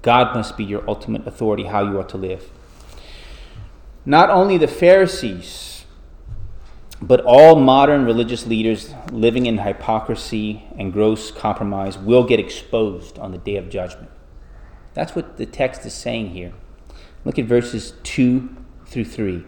God 0.00 0.34
must 0.34 0.56
be 0.56 0.64
your 0.64 0.82
ultimate 0.88 1.26
authority 1.26 1.64
how 1.64 1.82
you 1.82 2.00
are 2.00 2.04
to 2.04 2.16
live. 2.16 2.48
Not 4.06 4.30
only 4.30 4.56
the 4.56 4.66
Pharisees, 4.66 5.84
but 7.02 7.20
all 7.20 7.56
modern 7.56 8.06
religious 8.06 8.46
leaders 8.46 8.94
living 9.12 9.44
in 9.44 9.58
hypocrisy 9.58 10.64
and 10.78 10.90
gross 10.90 11.30
compromise 11.30 11.98
will 11.98 12.24
get 12.24 12.40
exposed 12.40 13.18
on 13.18 13.32
the 13.32 13.38
day 13.38 13.56
of 13.56 13.68
judgment. 13.68 14.10
That's 14.94 15.14
what 15.14 15.36
the 15.36 15.44
text 15.44 15.84
is 15.84 15.92
saying 15.92 16.30
here. 16.30 16.54
Look 17.26 17.38
at 17.38 17.44
verses 17.44 17.92
2 18.04 18.56
through 18.86 19.04
3. 19.04 19.44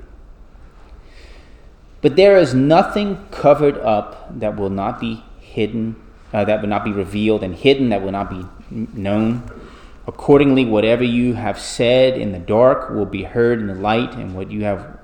But 2.00 2.16
there 2.16 2.36
is 2.36 2.54
nothing 2.54 3.26
covered 3.30 3.76
up 3.78 4.38
that 4.38 4.56
will 4.56 4.70
not 4.70 5.00
be 5.00 5.24
hidden, 5.40 5.96
uh, 6.32 6.44
that 6.44 6.60
will 6.60 6.68
not 6.68 6.84
be 6.84 6.92
revealed, 6.92 7.42
and 7.42 7.54
hidden 7.54 7.88
that 7.88 8.02
will 8.02 8.12
not 8.12 8.30
be 8.30 8.44
known. 8.70 9.42
Accordingly, 10.06 10.64
whatever 10.64 11.02
you 11.02 11.34
have 11.34 11.58
said 11.58 12.16
in 12.16 12.32
the 12.32 12.38
dark 12.38 12.90
will 12.90 13.06
be 13.06 13.24
heard 13.24 13.58
in 13.60 13.66
the 13.66 13.74
light, 13.74 14.14
and 14.14 14.34
what 14.34 14.50
you 14.50 14.64
have 14.64 15.00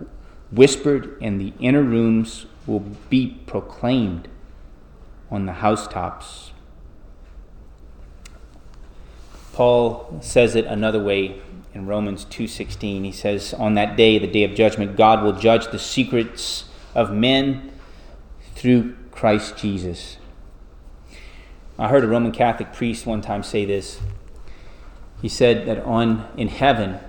whispered 0.52 1.16
in 1.20 1.38
the 1.38 1.52
inner 1.58 1.82
rooms 1.82 2.46
will 2.66 2.84
be 3.10 3.38
proclaimed 3.46 4.28
on 5.30 5.46
the 5.46 5.54
housetops. 5.54 6.52
Paul 9.52 10.18
says 10.20 10.54
it 10.54 10.64
another 10.64 11.02
way 11.02 11.40
in 11.74 11.86
Romans 11.86 12.24
2:16. 12.24 13.04
He 13.04 13.12
says, 13.12 13.52
"On 13.54 13.74
that 13.74 13.96
day, 13.96 14.18
the 14.18 14.26
day 14.26 14.44
of 14.44 14.54
judgment, 14.54 14.96
God 14.96 15.22
will 15.22 15.32
judge 15.32 15.68
the 15.68 15.78
secrets 15.78 16.64
of 16.94 17.12
men 17.12 17.72
through 18.54 18.94
Christ 19.10 19.56
Jesus." 19.56 20.18
I 21.78 21.88
heard 21.88 22.04
a 22.04 22.06
Roman 22.06 22.30
Catholic 22.30 22.72
priest 22.72 23.04
one 23.04 23.20
time 23.20 23.42
say 23.42 23.64
this. 23.64 24.00
He 25.20 25.28
said 25.28 25.66
that 25.66 25.82
on 25.84 26.28
in 26.36 26.48
heaven, 26.48 27.00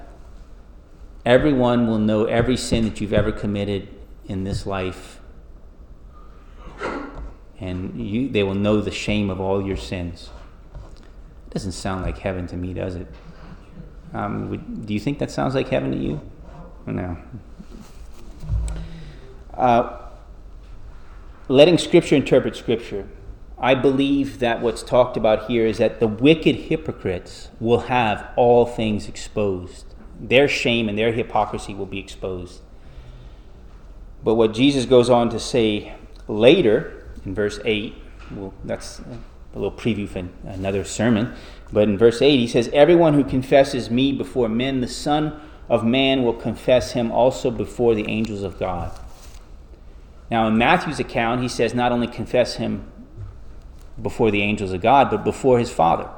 everyone 1.25 1.87
will 1.87 1.99
know 1.99 2.25
every 2.25 2.57
sin 2.57 2.85
that 2.85 2.99
you've 2.99 3.13
ever 3.13 3.31
committed 3.31 3.89
in 4.25 4.43
this 4.43 4.65
life. 4.65 5.19
And 7.59 7.99
you, 7.99 8.29
they 8.29 8.43
will 8.43 8.55
know 8.55 8.81
the 8.81 8.91
shame 8.91 9.29
of 9.29 9.39
all 9.39 9.65
your 9.65 9.77
sins. 9.77 10.29
It 11.47 11.53
doesn't 11.53 11.71
sound 11.73 12.03
like 12.03 12.17
heaven 12.17 12.47
to 12.47 12.57
me, 12.57 12.73
does 12.73 12.95
it? 12.95 13.07
Um, 14.13 14.49
would, 14.49 14.85
do 14.85 14.93
you 14.93 14.99
think 14.99 15.19
that 15.19 15.31
sounds 15.31 15.55
like 15.55 15.69
heaven 15.69 15.91
to 15.91 15.97
you? 15.97 16.21
No. 16.85 17.17
Uh, 19.57 19.97
letting 21.47 21.77
Scripture 21.77 22.15
interpret 22.15 22.55
Scripture. 22.55 23.07
I 23.57 23.73
believe 23.73 24.39
that 24.39 24.61
what's 24.61 24.83
talked 24.83 25.15
about 25.15 25.49
here 25.49 25.65
is 25.65 25.77
that 25.77 25.99
the 25.99 26.07
wicked 26.07 26.55
hypocrites 26.55 27.49
will 27.59 27.81
have 27.81 28.27
all 28.35 28.65
things 28.65 29.07
exposed. 29.07 29.85
Their 30.19 30.47
shame 30.47 30.89
and 30.89 30.97
their 30.97 31.13
hypocrisy 31.13 31.73
will 31.73 31.85
be 31.85 31.99
exposed. 31.99 32.61
But 34.23 34.35
what 34.35 34.53
Jesus 34.53 34.85
goes 34.85 35.09
on 35.09 35.29
to 35.29 35.39
say 35.39 35.93
later 36.27 37.05
in 37.25 37.33
verse 37.33 37.59
8, 37.63 37.95
well, 38.31 38.53
that's 38.63 38.99
a 38.99 39.59
little 39.59 39.71
preview 39.71 40.09
for 40.09 40.27
another 40.47 40.83
sermon, 40.83 41.33
but 41.71 41.87
in 41.87 41.97
verse 41.97 42.21
8 42.21 42.37
he 42.37 42.47
says, 42.47 42.69
Everyone 42.73 43.13
who 43.13 43.23
confesses 43.23 43.89
me 43.89 44.11
before 44.11 44.49
men, 44.49 44.81
the 44.81 44.87
Son 44.87 45.39
of 45.69 45.85
Man 45.85 46.23
will 46.23 46.33
confess 46.33 46.91
him 46.91 47.11
also 47.11 47.49
before 47.49 47.95
the 47.95 48.09
angels 48.09 48.43
of 48.43 48.59
God. 48.59 48.91
Now, 50.29 50.47
in 50.47 50.57
Matthew's 50.57 50.99
account, 50.99 51.41
he 51.41 51.47
says, 51.47 51.73
Not 51.73 51.91
only 51.91 52.07
confess 52.07 52.55
him 52.55 52.91
before 54.01 54.31
the 54.31 54.41
angels 54.41 54.71
of 54.71 54.81
God, 54.81 55.09
but 55.09 55.23
before 55.23 55.59
his 55.59 55.71
Father. 55.71 56.09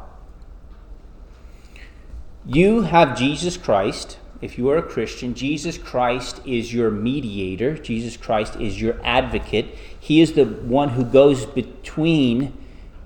You 2.46 2.82
have 2.84 3.18
Jesus 3.18 3.58
Christ. 3.58 4.18
If 4.40 4.58
you 4.58 4.70
are 4.70 4.78
a 4.78 4.84
Christian, 4.84 5.34
Jesus 5.34 5.78
Christ 5.78 6.42
is 6.46 6.74
your 6.74 6.90
mediator. 6.90 7.78
Jesus 7.78 8.16
Christ 8.16 8.56
is 8.56 8.80
your 8.80 9.00
advocate. 9.04 9.76
He 10.00 10.22
is 10.22 10.34
the 10.34 10.46
one 10.46 10.90
who 10.90 11.04
goes 11.04 11.46
between 11.46 12.58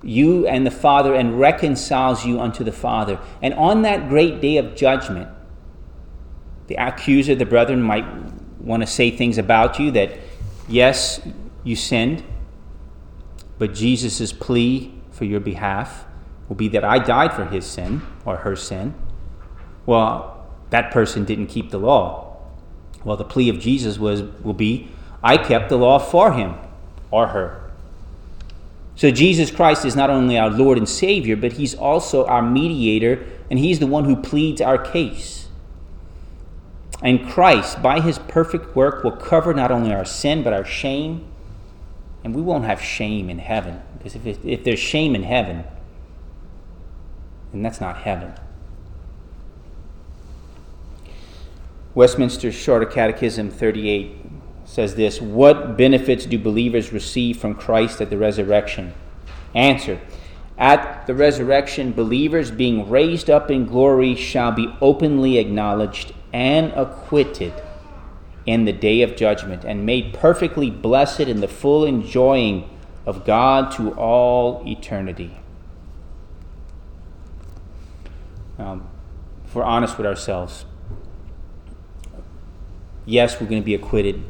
you 0.02 0.46
and 0.46 0.66
the 0.66 0.70
Father 0.70 1.14
and 1.14 1.40
reconciles 1.40 2.24
you 2.24 2.40
unto 2.40 2.62
the 2.64 2.72
Father. 2.72 3.18
And 3.40 3.54
on 3.54 3.82
that 3.82 4.08
great 4.08 4.40
day 4.40 4.58
of 4.58 4.74
judgment, 4.76 5.28
the 6.66 6.76
accuser, 6.76 7.34
the 7.34 7.46
brethren, 7.46 7.82
might 7.82 8.06
want 8.60 8.82
to 8.82 8.86
say 8.86 9.10
things 9.10 9.38
about 9.38 9.78
you 9.78 9.90
that, 9.92 10.18
yes, 10.68 11.20
you 11.64 11.76
sinned, 11.76 12.24
but 13.58 13.74
Jesus' 13.74 14.32
plea 14.32 14.92
for 15.10 15.24
your 15.24 15.40
behalf 15.40 16.04
will 16.48 16.56
be 16.56 16.68
that 16.68 16.84
I 16.84 16.98
died 16.98 17.32
for 17.32 17.44
his 17.44 17.64
sin 17.64 18.02
or 18.24 18.38
her 18.38 18.56
sin. 18.56 18.94
Well, 19.86 20.46
that 20.70 20.90
person 20.90 21.24
didn't 21.24 21.46
keep 21.46 21.70
the 21.70 21.78
law. 21.78 22.36
Well, 23.04 23.16
the 23.16 23.24
plea 23.24 23.48
of 23.48 23.58
Jesus 23.58 23.98
was 23.98 24.22
will 24.22 24.54
be, 24.54 24.88
I 25.22 25.36
kept 25.36 25.68
the 25.68 25.76
law 25.76 25.98
for 25.98 26.32
him 26.32 26.54
or 27.10 27.28
her. 27.28 27.70
So 28.94 29.10
Jesus 29.10 29.50
Christ 29.50 29.84
is 29.84 29.96
not 29.96 30.10
only 30.10 30.38
our 30.38 30.50
Lord 30.50 30.78
and 30.78 30.88
Savior, 30.88 31.36
but 31.36 31.52
he's 31.52 31.74
also 31.74 32.26
our 32.26 32.42
mediator, 32.42 33.24
and 33.50 33.58
he's 33.58 33.78
the 33.78 33.86
one 33.86 34.04
who 34.04 34.16
pleads 34.16 34.60
our 34.60 34.78
case. 34.78 35.41
And 37.02 37.28
Christ, 37.28 37.82
by 37.82 38.00
his 38.00 38.18
perfect 38.18 38.76
work, 38.76 39.02
will 39.02 39.16
cover 39.16 39.52
not 39.52 39.70
only 39.70 39.92
our 39.92 40.04
sin, 40.04 40.42
but 40.42 40.52
our 40.52 40.64
shame 40.64 41.26
and 42.24 42.34
we 42.34 42.42
won't 42.42 42.64
have 42.64 42.80
shame 42.80 43.28
in 43.28 43.38
heaven. 43.38 43.82
Because 43.98 44.14
if, 44.14 44.44
if 44.44 44.64
there's 44.64 44.78
shame 44.78 45.14
in 45.14 45.24
heaven, 45.24 45.64
then 47.52 47.62
that's 47.62 47.80
not 47.80 47.98
heaven. 47.98 48.32
Westminster 51.94 52.50
Shorter 52.50 52.86
Catechism 52.86 53.50
38 53.50 54.16
says 54.64 54.94
this 54.94 55.20
What 55.20 55.76
benefits 55.76 56.26
do 56.26 56.38
believers 56.38 56.92
receive 56.92 57.38
from 57.38 57.54
Christ 57.54 58.00
at 58.00 58.08
the 58.08 58.16
resurrection? 58.16 58.94
Answer 59.54 60.00
At 60.62 61.08
the 61.08 61.14
resurrection, 61.16 61.90
believers 61.90 62.52
being 62.52 62.88
raised 62.88 63.28
up 63.28 63.50
in 63.50 63.66
glory 63.66 64.14
shall 64.14 64.52
be 64.52 64.72
openly 64.80 65.38
acknowledged 65.38 66.14
and 66.32 66.72
acquitted 66.74 67.52
in 68.46 68.64
the 68.64 68.72
day 68.72 69.02
of 69.02 69.16
judgment 69.16 69.64
and 69.64 69.84
made 69.84 70.14
perfectly 70.14 70.70
blessed 70.70 71.22
in 71.22 71.40
the 71.40 71.48
full 71.48 71.84
enjoying 71.84 72.70
of 73.04 73.24
God 73.24 73.72
to 73.72 73.90
all 73.94 74.62
eternity. 74.64 75.36
Um, 78.56 78.88
if 79.44 79.56
we're 79.56 79.64
honest 79.64 79.96
with 79.98 80.06
ourselves, 80.06 80.64
yes, 83.04 83.40
we're 83.40 83.48
going 83.48 83.62
to 83.62 83.66
be 83.66 83.74
acquitted. 83.74 84.22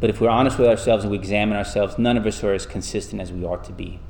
But 0.00 0.08
if 0.08 0.22
we're 0.22 0.30
honest 0.30 0.58
with 0.58 0.68
ourselves 0.68 1.04
and 1.04 1.10
we 1.10 1.18
examine 1.18 1.58
ourselves, 1.58 1.98
none 1.98 2.16
of 2.16 2.24
us 2.24 2.42
are 2.42 2.54
as 2.54 2.64
consistent 2.64 3.20
as 3.20 3.30
we 3.30 3.44
ought 3.44 3.62
to 3.64 3.72
be. 3.72 4.00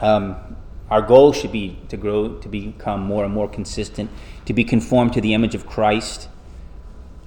Um, 0.00 0.56
our 0.90 1.02
goal 1.02 1.32
should 1.32 1.52
be 1.52 1.78
to 1.88 1.96
grow, 1.96 2.38
to 2.38 2.48
become 2.48 3.00
more 3.00 3.24
and 3.24 3.32
more 3.32 3.48
consistent, 3.48 4.10
to 4.44 4.52
be 4.52 4.64
conformed 4.64 5.12
to 5.14 5.20
the 5.20 5.34
image 5.34 5.54
of 5.54 5.66
Christ 5.66 6.28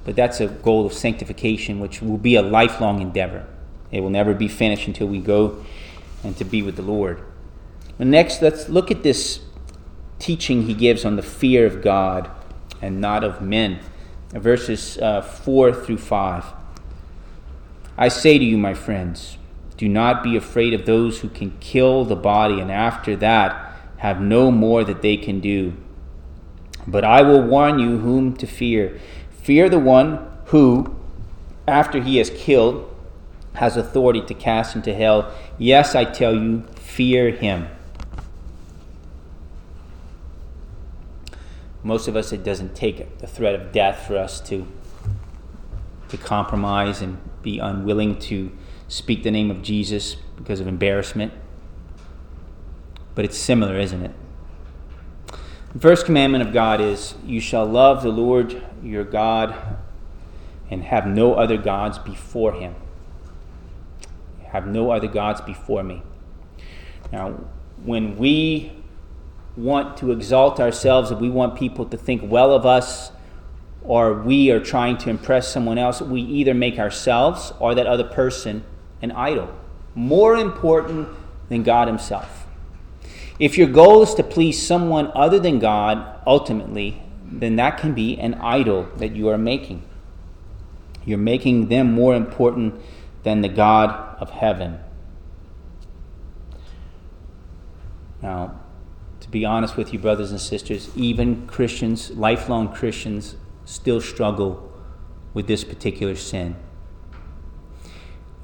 but 0.10 0.16
that's 0.16 0.40
a 0.40 0.48
goal 0.48 0.86
of 0.86 0.94
sanctification, 0.94 1.80
which 1.80 2.02
will 2.02 2.18
be 2.18 2.36
a 2.36 2.42
lifelong 2.42 3.02
endeavor. 3.02 3.46
It 3.92 4.02
will 4.02 4.10
never 4.10 4.34
be 4.34 4.48
finished 4.48 4.88
until 4.88 5.08
we 5.08 5.20
go 5.20 5.64
and 6.24 6.36
to 6.38 6.44
be 6.44 6.62
with 6.62 6.76
the 6.76 6.82
Lord. 6.82 7.24
Next, 7.98 8.42
let's 8.42 8.70
look 8.70 8.92
at 8.92 9.04
this 9.04 9.42
teaching 10.18 10.64
he 10.64 10.74
gives 10.74 11.06
on 11.06 11.16
the 11.16 11.22
fear 11.22 11.66
of 11.66 11.82
God 11.82 12.32
and 12.82 13.02
not 13.02 13.24
of 13.24 13.42
men. 13.42 13.82
Verses 14.30 14.98
uh, 14.98 15.22
4 15.22 15.74
through 15.74 15.98
5. 15.98 16.46
I 17.98 18.08
say 18.08 18.38
to 18.38 18.44
you, 18.46 18.58
my 18.58 18.74
friends, 18.74 19.38
do 19.80 19.88
not 19.88 20.22
be 20.24 20.36
afraid 20.36 20.74
of 20.74 20.86
those 20.86 21.22
who 21.22 21.30
can 21.30 21.58
kill 21.62 22.04
the 22.04 22.16
body 22.16 22.60
and 22.60 22.70
after 22.70 23.16
that 23.16 23.74
have 23.96 24.20
no 24.20 24.52
more 24.52 24.84
that 24.84 25.02
they 25.02 25.16
can 25.16 25.40
do. 25.40 25.72
But 26.86 27.06
I 27.06 27.22
will 27.22 27.42
warn 27.42 27.80
you 27.80 28.00
whom 28.00 28.36
to 28.36 28.46
fear. 28.46 29.00
Fear 29.42 29.70
the 29.70 29.80
one 29.80 30.28
who, 30.48 30.98
after 31.66 32.02
he 32.02 32.18
has 32.18 32.30
killed, 32.30 32.94
has 33.54 33.78
authority 33.78 34.22
to 34.24 34.34
cast 34.34 34.76
into 34.76 34.94
hell. 34.94 35.34
Yes, 35.58 35.96
I 35.96 36.04
tell 36.04 36.36
you, 36.36 36.64
fear 36.76 37.32
him. 37.32 37.70
Most 41.84 42.10
of 42.10 42.18
us, 42.18 42.34
it 42.34 42.44
doesn't 42.44 42.76
take 42.76 43.20
the 43.20 43.28
threat 43.28 43.56
of 43.56 43.72
death 43.72 44.06
for 44.06 44.18
us 44.18 44.42
to, 44.42 44.68
to 46.10 46.18
compromise 46.18 47.02
and 47.02 47.18
be 47.42 47.60
unwilling 47.60 48.20
to 48.20 48.52
speak 48.90 49.24
the 49.24 49.32
name 49.32 49.50
of 49.50 49.62
Jesus 49.62 50.16
because 50.36 50.60
of 50.60 50.68
embarrassment. 50.68 51.32
But 53.16 53.24
it's 53.24 53.38
similar, 53.38 53.78
isn't 53.80 54.04
it? 54.04 54.12
The 55.74 55.80
first 55.80 56.06
commandment 56.06 56.46
of 56.46 56.52
God 56.52 56.82
is 56.82 57.14
you 57.24 57.40
shall 57.40 57.66
love 57.66 58.02
the 58.02 58.10
Lord 58.10 58.62
your 58.84 59.04
God 59.04 59.56
and 60.72 60.84
have 60.84 61.06
no 61.06 61.36
other 61.36 61.58
gods 61.58 62.00
before 62.00 62.54
him. 62.54 62.76
Have 64.48 64.66
no 64.66 64.92
other 64.92 65.08
gods 65.08 65.42
before 65.42 65.84
me. 65.84 66.02
Now, 67.12 67.40
when 67.84 68.18
we 68.18 68.72
want 69.56 69.98
to 69.98 70.12
exalt 70.12 70.60
ourselves, 70.60 71.12
if 71.12 71.20
we 71.20 71.30
want 71.30 71.56
people 71.56 71.86
to 71.86 71.98
think 71.98 72.24
well 72.26 72.52
of 72.52 72.66
us, 72.66 73.12
or 73.84 74.14
we 74.14 74.50
are 74.52 74.60
trying 74.60 74.98
to 74.98 75.10
impress 75.10 75.48
someone 75.48 75.78
else, 75.78 76.02
we 76.02 76.22
either 76.22 76.54
make 76.54 76.80
ourselves 76.80 77.54
or 77.60 77.76
that 77.76 77.86
other 77.86 78.04
person 78.04 78.64
an 79.02 79.12
idol. 79.12 79.50
More 79.96 80.36
important 80.36 81.10
than 81.50 81.64
God 81.64 81.88
Himself. 81.88 82.46
If 83.40 83.58
your 83.58 83.68
goal 83.68 84.04
is 84.04 84.14
to 84.16 84.24
please 84.24 84.62
someone 84.62 85.12
other 85.16 85.40
than 85.40 85.60
God, 85.60 86.22
ultimately, 86.28 87.02
then 87.24 87.56
that 87.56 87.78
can 87.78 87.94
be 87.94 88.18
an 88.18 88.34
idol 88.36 88.90
that 88.98 89.16
you 89.16 89.30
are 89.30 89.38
making. 89.38 89.84
You're 91.06 91.18
making 91.18 91.70
them 91.70 91.94
more 91.94 92.16
important 92.16 92.76
than 93.24 93.42
the 93.42 93.50
God 93.50 94.18
of 94.20 94.30
heaven. 94.32 94.80
Now, 98.22 98.60
to 99.22 99.30
be 99.30 99.46
honest 99.46 99.78
with 99.78 99.94
you, 99.94 100.00
brothers 100.00 100.32
and 100.32 100.40
sisters, 100.40 100.90
even 100.96 101.48
Christians, 101.48 102.12
lifelong 102.12 102.74
Christians, 102.74 103.36
still 103.64 104.02
struggle 104.02 104.72
with 105.34 105.48
this 105.48 105.64
particular 105.64 106.16
sin. 106.16 106.56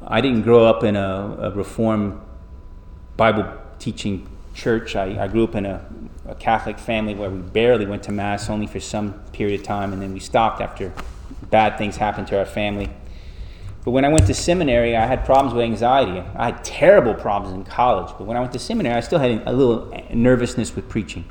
I 0.07 0.21
didn't 0.21 0.43
grow 0.43 0.65
up 0.65 0.83
in 0.83 0.95
a, 0.95 1.37
a 1.39 1.51
Reformed 1.51 2.21
Bible 3.17 3.51
teaching 3.79 4.29
church. 4.53 4.95
I, 4.95 5.23
I 5.23 5.27
grew 5.27 5.43
up 5.43 5.55
in 5.55 5.65
a, 5.65 5.83
a, 6.27 6.35
Catholic 6.35 6.77
family 6.77 7.15
where 7.15 7.29
we 7.29 7.39
barely 7.39 7.87
went 7.87 8.03
to 8.03 8.11
Mass, 8.11 8.49
only 8.49 8.67
for 8.67 8.79
some 8.79 9.13
period 9.33 9.61
of 9.61 9.65
time, 9.65 9.93
and 9.93 10.01
then 10.01 10.13
we 10.13 10.19
stopped 10.19 10.61
after 10.61 10.93
bad 11.49 11.79
things 11.79 11.97
happened 11.97 12.27
to 12.27 12.37
our 12.37 12.45
family. 12.45 12.89
But 13.83 13.91
when 13.91 14.05
I 14.05 14.09
went 14.09 14.27
to 14.27 14.33
seminary, 14.35 14.95
I 14.95 15.07
had 15.07 15.25
problems 15.25 15.55
with 15.55 15.63
anxiety. 15.63 16.23
I 16.35 16.45
had 16.45 16.63
terrible 16.63 17.15
problems 17.15 17.55
in 17.55 17.63
college. 17.63 18.13
But 18.17 18.25
when 18.25 18.37
I 18.37 18.39
went 18.39 18.53
to 18.53 18.59
seminary, 18.59 18.95
I 18.95 18.99
still 18.99 19.19
had 19.19 19.41
a 19.47 19.53
little 19.53 19.91
nervousness 20.13 20.75
with 20.75 20.87
preaching. 20.87 21.25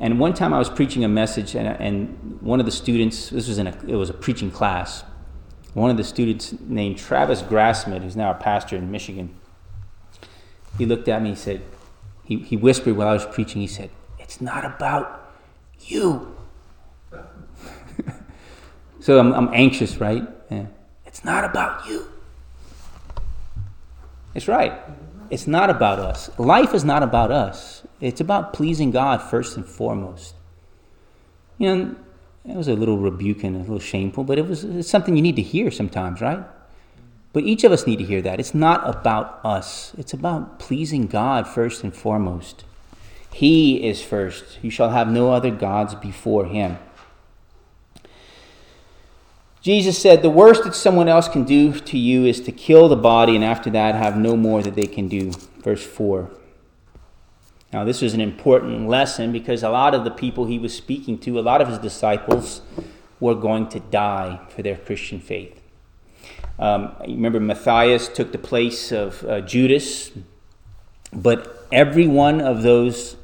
And 0.00 0.18
one 0.18 0.32
time 0.32 0.54
I 0.54 0.58
was 0.58 0.70
preaching 0.70 1.04
a 1.04 1.08
message, 1.08 1.54
and, 1.54 1.68
and 1.68 2.38
one 2.40 2.58
of 2.58 2.66
the 2.66 2.72
students, 2.72 3.30
this 3.30 3.48
was 3.48 3.58
in 3.58 3.66
a, 3.66 3.76
it 3.86 3.96
was 3.96 4.10
a 4.10 4.14
preaching 4.14 4.50
class, 4.50 5.04
one 5.74 5.90
of 5.90 5.96
the 5.96 6.04
students 6.04 6.54
named 6.60 6.98
Travis 6.98 7.42
Grassmid, 7.42 8.02
who's 8.02 8.16
now 8.16 8.30
a 8.30 8.34
pastor 8.34 8.76
in 8.76 8.90
Michigan, 8.90 9.34
he 10.78 10.86
looked 10.86 11.08
at 11.08 11.20
me, 11.20 11.30
he 11.30 11.34
said, 11.34 11.62
he, 12.24 12.38
he 12.38 12.56
whispered 12.56 12.96
while 12.96 13.08
I 13.08 13.12
was 13.12 13.26
preaching, 13.26 13.60
he 13.60 13.66
said, 13.66 13.90
It's 14.18 14.40
not 14.40 14.64
about 14.64 15.30
you. 15.80 16.34
so 19.00 19.18
I'm, 19.18 19.32
I'm 19.32 19.50
anxious, 19.52 19.98
right? 19.98 20.26
Yeah. 20.50 20.66
It's 21.04 21.24
not 21.24 21.44
about 21.44 21.86
you. 21.86 22.06
It's 24.34 24.48
right. 24.48 24.72
It's 25.30 25.46
not 25.46 25.70
about 25.70 25.98
us. 25.98 26.30
Life 26.38 26.74
is 26.74 26.84
not 26.84 27.02
about 27.02 27.30
us. 27.30 27.82
It's 28.00 28.20
about 28.20 28.52
pleasing 28.52 28.90
God 28.90 29.22
first 29.22 29.56
and 29.56 29.66
foremost. 29.66 30.34
You 31.58 31.76
know, 31.76 31.96
it 32.44 32.56
was 32.56 32.68
a 32.68 32.74
little 32.74 32.98
rebuking, 32.98 33.56
a 33.56 33.58
little 33.60 33.78
shameful, 33.78 34.24
but 34.24 34.38
it 34.38 34.46
was 34.46 34.64
it's 34.64 34.88
something 34.88 35.16
you 35.16 35.22
need 35.22 35.36
to 35.36 35.42
hear 35.42 35.70
sometimes, 35.70 36.20
right? 36.20 36.44
But 37.32 37.44
each 37.44 37.64
of 37.64 37.72
us 37.72 37.86
need 37.86 37.96
to 37.96 38.04
hear 38.04 38.22
that. 38.22 38.38
It's 38.38 38.54
not 38.54 38.88
about 38.88 39.40
us. 39.44 39.92
It's 39.98 40.12
about 40.12 40.58
pleasing 40.58 41.06
God 41.08 41.48
first 41.48 41.82
and 41.82 41.94
foremost. 41.94 42.64
He 43.32 43.84
is 43.84 44.00
first. 44.02 44.58
You 44.62 44.70
shall 44.70 44.90
have 44.90 45.08
no 45.08 45.32
other 45.32 45.50
gods 45.50 45.96
before 45.96 46.44
him. 46.44 46.78
Jesus 49.60 49.98
said, 49.98 50.22
The 50.22 50.30
worst 50.30 50.62
that 50.62 50.74
someone 50.74 51.08
else 51.08 51.26
can 51.26 51.42
do 51.42 51.72
to 51.72 51.98
you 51.98 52.26
is 52.26 52.40
to 52.42 52.52
kill 52.52 52.88
the 52.88 52.96
body, 52.96 53.34
and 53.34 53.42
after 53.42 53.70
that, 53.70 53.94
have 53.94 54.16
no 54.16 54.36
more 54.36 54.62
that 54.62 54.76
they 54.76 54.86
can 54.86 55.08
do. 55.08 55.32
Verse 55.58 55.84
4. 55.84 56.30
Now, 57.74 57.82
this 57.82 58.02
was 58.02 58.14
an 58.14 58.20
important 58.20 58.86
lesson 58.86 59.32
because 59.32 59.64
a 59.64 59.68
lot 59.68 59.96
of 59.96 60.04
the 60.04 60.10
people 60.12 60.46
he 60.46 60.60
was 60.60 60.72
speaking 60.72 61.18
to, 61.18 61.40
a 61.40 61.42
lot 61.42 61.60
of 61.60 61.66
his 61.66 61.78
disciples, 61.78 62.60
were 63.18 63.34
going 63.34 63.68
to 63.70 63.80
die 63.80 64.38
for 64.50 64.62
their 64.62 64.76
Christian 64.76 65.18
faith. 65.18 65.60
Um, 66.56 66.94
remember, 67.00 67.40
Matthias 67.40 68.06
took 68.06 68.30
the 68.30 68.38
place 68.38 68.92
of 68.92 69.24
uh, 69.24 69.40
Judas, 69.40 70.12
but 71.12 71.66
every 71.72 72.06
one 72.06 72.40
of 72.40 72.62
those 72.62 73.16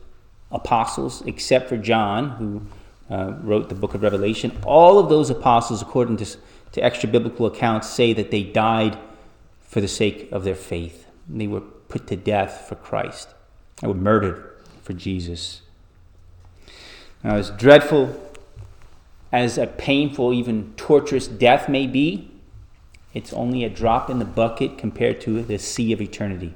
apostles, 0.50 1.22
except 1.26 1.68
for 1.68 1.76
John, 1.76 2.30
who 2.30 2.62
uh, 3.08 3.34
wrote 3.42 3.68
the 3.68 3.76
book 3.76 3.94
of 3.94 4.02
Revelation, 4.02 4.50
all 4.64 4.98
of 4.98 5.08
those 5.08 5.30
apostles, 5.30 5.80
according 5.80 6.16
to, 6.16 6.26
to 6.72 6.80
extra 6.82 7.08
biblical 7.08 7.46
accounts, 7.46 7.88
say 7.88 8.12
that 8.14 8.32
they 8.32 8.42
died 8.42 8.98
for 9.60 9.80
the 9.80 9.86
sake 9.86 10.28
of 10.32 10.42
their 10.42 10.56
faith. 10.56 11.06
They 11.28 11.46
were 11.46 11.60
put 11.60 12.08
to 12.08 12.16
death 12.16 12.66
for 12.68 12.74
Christ, 12.74 13.28
they 13.80 13.86
were 13.86 13.94
murdered 13.94 14.56
for 14.82 14.92
Jesus. 14.92 15.62
Now, 17.22 17.36
as 17.36 17.50
dreadful 17.50 18.18
as 19.32 19.58
a 19.58 19.66
painful, 19.66 20.32
even 20.32 20.72
torturous 20.76 21.26
death 21.26 21.68
may 21.68 21.86
be, 21.86 22.30
it's 23.12 23.32
only 23.32 23.64
a 23.64 23.70
drop 23.70 24.08
in 24.08 24.18
the 24.18 24.24
bucket 24.24 24.78
compared 24.78 25.20
to 25.22 25.42
the 25.42 25.58
sea 25.58 25.92
of 25.92 26.00
eternity. 26.00 26.54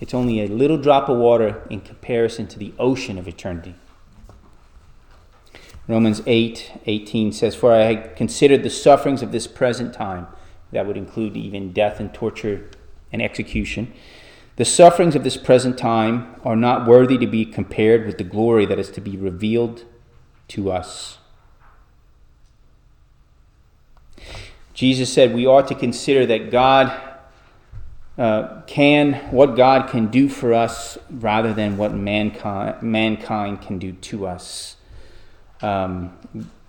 It's 0.00 0.14
only 0.14 0.42
a 0.42 0.48
little 0.48 0.76
drop 0.76 1.08
of 1.08 1.16
water 1.18 1.62
in 1.70 1.80
comparison 1.80 2.46
to 2.48 2.58
the 2.58 2.74
ocean 2.78 3.18
of 3.18 3.26
eternity. 3.26 3.74
Romans 5.86 6.22
8 6.26 6.80
18 6.86 7.32
says, 7.32 7.54
For 7.54 7.72
I 7.72 7.94
considered 7.94 8.62
the 8.62 8.70
sufferings 8.70 9.22
of 9.22 9.32
this 9.32 9.46
present 9.46 9.92
time, 9.94 10.26
that 10.72 10.86
would 10.86 10.96
include 10.96 11.36
even 11.36 11.72
death 11.72 12.00
and 12.00 12.12
torture 12.12 12.68
and 13.12 13.22
execution. 13.22 13.92
The 14.56 14.64
sufferings 14.64 15.16
of 15.16 15.24
this 15.24 15.36
present 15.36 15.76
time 15.76 16.36
are 16.44 16.54
not 16.54 16.86
worthy 16.86 17.18
to 17.18 17.26
be 17.26 17.44
compared 17.44 18.06
with 18.06 18.18
the 18.18 18.24
glory 18.24 18.66
that 18.66 18.78
is 18.78 18.88
to 18.90 19.00
be 19.00 19.16
revealed 19.16 19.84
to 20.48 20.70
us. 20.70 21.18
Jesus 24.74 25.12
said 25.12 25.34
we 25.34 25.46
ought 25.46 25.66
to 25.68 25.74
consider 25.74 26.26
that 26.26 26.50
God 26.50 27.00
uh, 28.16 28.62
can, 28.66 29.14
what 29.32 29.56
God 29.56 29.88
can 29.88 30.06
do 30.06 30.28
for 30.28 30.54
us 30.54 30.98
rather 31.10 31.52
than 31.52 31.76
what 31.76 31.92
mankind, 31.92 32.80
mankind 32.80 33.60
can 33.60 33.78
do 33.78 33.92
to 33.92 34.26
us. 34.26 34.76
Um, 35.62 36.16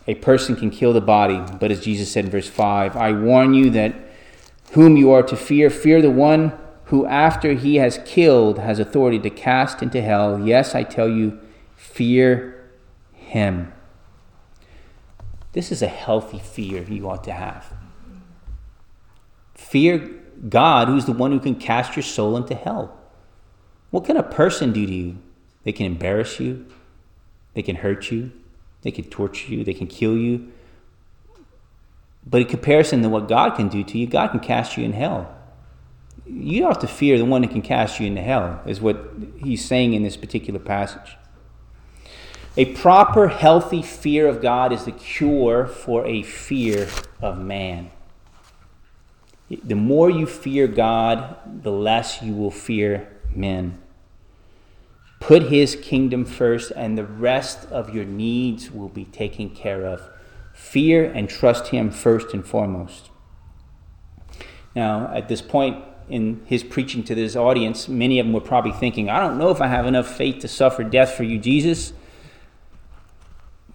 a 0.08 0.16
person 0.16 0.56
can 0.56 0.72
kill 0.72 0.94
the 0.94 1.02
body, 1.02 1.42
but 1.60 1.72
as 1.72 1.82
Jesus 1.82 2.12
said 2.12 2.26
in 2.26 2.32
verse 2.32 2.48
5, 2.48 2.96
I 2.96 3.12
warn 3.12 3.54
you 3.54 3.70
that 3.72 3.94
whom 4.72 4.98
you 4.98 5.12
are 5.12 5.24
to 5.24 5.36
fear, 5.36 5.70
fear 5.70 6.02
the 6.02 6.12
one 6.12 6.58
who, 6.86 7.06
after 7.06 7.54
he 7.54 7.76
has 7.78 8.00
killed, 8.06 8.60
has 8.60 8.80
authority 8.80 9.20
to 9.20 9.30
cast 9.30 9.82
into 9.82 10.02
hell. 10.02 10.40
Yes, 10.40 10.76
I 10.76 10.84
tell 10.84 11.10
you, 11.10 11.40
fear 11.76 12.70
him. 13.14 13.74
This 15.54 15.72
is 15.72 15.82
a 15.82 15.88
healthy 15.88 16.40
fear 16.40 16.84
you 16.84 17.10
ought 17.10 17.24
to 17.24 17.32
have. 17.32 17.74
Fear 19.56 20.10
God, 20.50 20.88
who's 20.88 21.06
the 21.06 21.12
one 21.12 21.32
who 21.32 21.40
can 21.40 21.56
cast 21.56 21.96
your 21.96 22.04
soul 22.04 22.38
into 22.38 22.54
hell. 22.54 22.96
What 23.90 24.06
can 24.06 24.18
a 24.18 24.24
person 24.24 24.74
do 24.74 24.86
to 24.86 24.94
you? 24.94 25.18
They 25.64 25.72
can 25.72 25.86
embarrass 25.86 26.40
you, 26.40 26.68
they 27.56 27.64
can 27.64 27.78
hurt 27.78 28.12
you, 28.12 28.32
they 28.84 28.92
can 28.92 29.06
torture 29.06 29.52
you, 29.52 29.64
they 29.64 29.74
can 29.74 29.88
kill 29.88 30.16
you. 30.16 30.52
But 32.26 32.42
in 32.42 32.48
comparison 32.48 33.02
to 33.02 33.10
what 33.10 33.28
God 33.28 33.56
can 33.56 33.70
do 33.70 33.84
to 33.84 33.98
you, 33.98 34.06
God 34.06 34.28
can 34.30 34.40
cast 34.40 34.78
you 34.78 34.84
in 34.84 34.94
hell. 34.94 35.35
You 36.26 36.66
have 36.66 36.80
to 36.80 36.88
fear 36.88 37.18
the 37.18 37.26
one 37.26 37.42
that 37.42 37.52
can 37.52 37.62
cast 37.62 38.00
you 38.00 38.08
into 38.08 38.22
hell, 38.22 38.62
is 38.66 38.82
what 38.82 39.12
he's 39.44 39.64
saying 39.64 39.94
in 39.94 40.04
this 40.04 40.18
particular 40.18 40.60
passage. 40.60 41.18
A 42.58 42.74
proper, 42.74 43.28
healthy 43.28 43.82
fear 43.82 44.28
of 44.28 44.42
God 44.42 44.72
is 44.72 44.86
the 44.86 44.92
cure 44.92 45.68
for 45.68 46.06
a 46.06 46.24
fear 46.24 46.88
of 47.22 47.38
man. 47.38 47.92
The 49.50 49.76
more 49.76 50.10
you 50.10 50.26
fear 50.26 50.68
God, 50.68 51.38
the 51.64 51.72
less 51.72 52.22
you 52.22 52.34
will 52.34 52.52
fear 52.52 53.08
men. 53.36 53.82
Put 55.20 55.44
his 55.44 55.76
kingdom 55.76 56.26
first, 56.26 56.72
and 56.76 56.98
the 56.98 57.06
rest 57.06 57.66
of 57.72 57.94
your 57.94 58.06
needs 58.06 58.72
will 58.72 58.90
be 58.90 59.06
taken 59.06 59.50
care 59.50 59.86
of. 59.86 60.10
Fear 60.54 61.12
and 61.12 61.30
trust 61.30 61.68
him 61.68 61.92
first 61.92 62.34
and 62.34 62.46
foremost. 62.46 63.10
Now, 64.76 65.12
at 65.14 65.28
this 65.28 65.42
point 65.42 65.84
in 66.10 66.42
his 66.46 66.64
preaching 66.64 67.04
to 67.04 67.16
this 67.16 67.36
audience, 67.36 67.88
many 67.88 68.20
of 68.20 68.26
them 68.26 68.34
were 68.34 68.42
probably 68.42 68.72
thinking, 68.72 69.10
I 69.10 69.20
don't 69.20 69.38
know 69.38 69.50
if 69.50 69.62
I 69.62 69.68
have 69.68 69.86
enough 69.86 70.08
faith 70.08 70.40
to 70.40 70.48
suffer 70.48 70.84
death 70.84 71.14
for 71.14 71.24
you, 71.24 71.40
Jesus. 71.40 71.94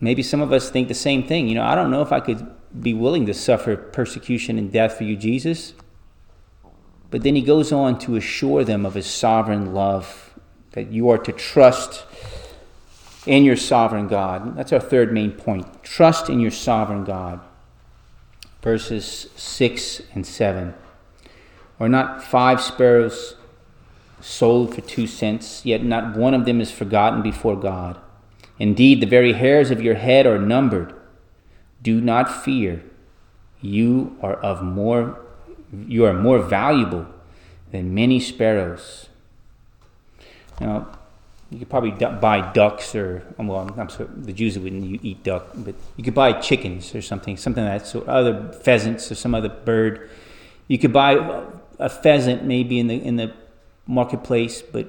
Maybe 0.01 0.23
some 0.23 0.41
of 0.41 0.53
us 0.53 0.71
think 0.71 0.89
the 0.89 0.95
same 0.95 1.27
thing. 1.27 1.49
You 1.49 1.57
know, 1.57 1.65
I 1.65 1.75
don't 1.75 1.91
know 1.91 2.03
if 2.03 2.13
I 2.13 2.21
could 2.21 2.47
be 2.81 2.95
willing 2.95 3.27
to 3.27 3.35
suffer 3.35 3.77
persecution 3.77 4.59
and 4.59 4.73
death 4.73 4.97
for 4.97 5.05
you, 5.05 5.17
Jesus. 5.17 5.75
But 7.11 7.23
then 7.23 7.35
he 7.35 7.43
goes 7.43 7.73
on 7.73 7.99
to 8.01 8.17
assure 8.17 8.65
them 8.65 8.87
of 8.87 8.95
his 8.95 9.07
sovereign 9.07 9.75
love 9.75 10.35
that 10.73 10.93
you 10.93 11.11
are 11.11 11.19
to 11.19 11.33
trust 11.33 12.05
in 13.27 13.45
your 13.45 13.57
sovereign 13.57 14.09
God. 14.09 14.57
That's 14.57 14.73
our 14.73 14.81
third 14.81 15.13
main 15.13 15.33
point. 15.33 15.83
Trust 15.83 16.31
in 16.31 16.41
your 16.41 16.53
sovereign 16.53 17.05
God. 17.05 17.41
Verses 18.63 19.29
6 19.37 20.03
and 20.15 20.27
7. 20.27 20.75
Are 21.81 21.89
not 21.89 22.23
five 22.23 22.61
sparrows 22.61 23.37
sold 24.21 24.75
for 24.75 24.83
two 24.83 25.07
cents, 25.07 25.65
yet 25.65 25.83
not 25.83 26.15
one 26.15 26.35
of 26.35 26.45
them 26.45 26.61
is 26.61 26.71
forgotten 26.71 27.23
before 27.23 27.57
God? 27.57 27.99
Indeed, 28.59 29.01
the 29.01 29.07
very 29.07 29.33
hairs 29.33 29.71
of 29.71 29.81
your 29.81 29.95
head 29.95 30.27
are 30.27 30.39
numbered. 30.39 30.95
Do 31.83 31.99
not 31.99 32.45
fear. 32.45 32.85
You 33.63 34.17
are 34.23 34.35
of 34.35 34.63
more 34.63 35.19
you 35.87 36.05
are 36.05 36.13
more 36.13 36.41
valuable 36.41 37.07
than 37.71 37.95
many 37.95 38.19
sparrows. 38.19 39.09
Now, 40.61 40.89
you 41.49 41.61
could 41.61 41.71
probably 41.71 41.93
buy 41.93 42.53
ducks 42.53 42.95
or 42.95 43.23
well, 43.39 43.73
I'm 43.77 43.89
sorry, 43.89 44.09
the 44.17 44.33
Jews 44.33 44.59
wouldn't 44.59 45.05
eat 45.05 45.23
duck, 45.23 45.47
but 45.55 45.75
you 45.97 46.05
could 46.05 46.15
buy 46.15 46.33
chickens 46.35 46.95
or 46.95 47.03
something, 47.03 47.37
something 47.37 47.65
like 47.65 47.83
that. 47.83 47.87
So 47.87 48.03
other 48.03 48.53
pheasants 48.53 49.11
or 49.11 49.15
some 49.15 49.35
other 49.35 49.49
bird. 49.49 50.11
You 50.69 50.79
could 50.79 50.93
buy 50.93 51.15
a 51.81 51.89
pheasant 51.89 52.45
maybe 52.45 52.79
in 52.79 52.87
the 52.87 52.95
in 52.95 53.17
the 53.17 53.33
marketplace, 53.87 54.63
but 54.63 54.87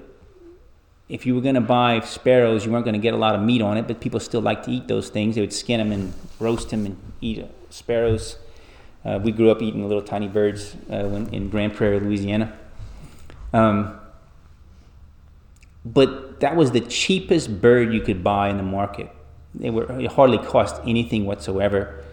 if 1.10 1.26
you 1.26 1.36
were 1.36 1.42
going 1.42 1.56
to 1.56 1.62
buy 1.62 2.00
sparrows, 2.02 2.66
you 2.66 2.72
weren't 2.72 2.86
going 2.86 2.94
to 2.94 3.00
get 3.00 3.14
a 3.14 3.18
lot 3.18 3.36
of 3.36 3.42
meat 3.42 3.62
on 3.62 3.78
it. 3.78 3.88
But 3.88 4.00
people 4.00 4.20
still 4.20 4.42
like 4.42 4.64
to 4.64 4.72
eat 4.72 4.88
those 4.88 5.10
things. 5.10 5.36
They 5.36 5.42
would 5.42 5.54
skin 5.54 5.80
them 5.80 5.92
and 5.92 6.14
roast 6.40 6.70
them 6.70 6.86
and 6.86 6.98
eat 7.20 7.46
sparrows. 7.70 8.38
Uh, 9.04 9.20
we 9.22 9.32
grew 9.32 9.50
up 9.50 9.62
eating 9.62 9.86
little 9.88 10.04
tiny 10.04 10.28
birds 10.28 10.76
uh, 10.90 11.04
when, 11.04 11.28
in 11.34 11.50
Grand 11.50 11.74
Prairie, 11.74 12.00
Louisiana. 12.00 12.58
Um, 13.52 14.00
but 15.84 16.40
that 16.42 16.56
was 16.56 16.72
the 16.72 16.82
cheapest 16.82 17.60
bird 17.62 17.94
you 17.94 18.02
could 18.02 18.24
buy 18.24 18.50
in 18.50 18.58
the 18.58 18.64
market. 18.64 19.10
They 19.56 19.70
were 19.70 20.00
it 20.00 20.12
hardly 20.12 20.38
cost 20.38 20.82
anything 20.86 21.26
whatsoever. 21.26 22.04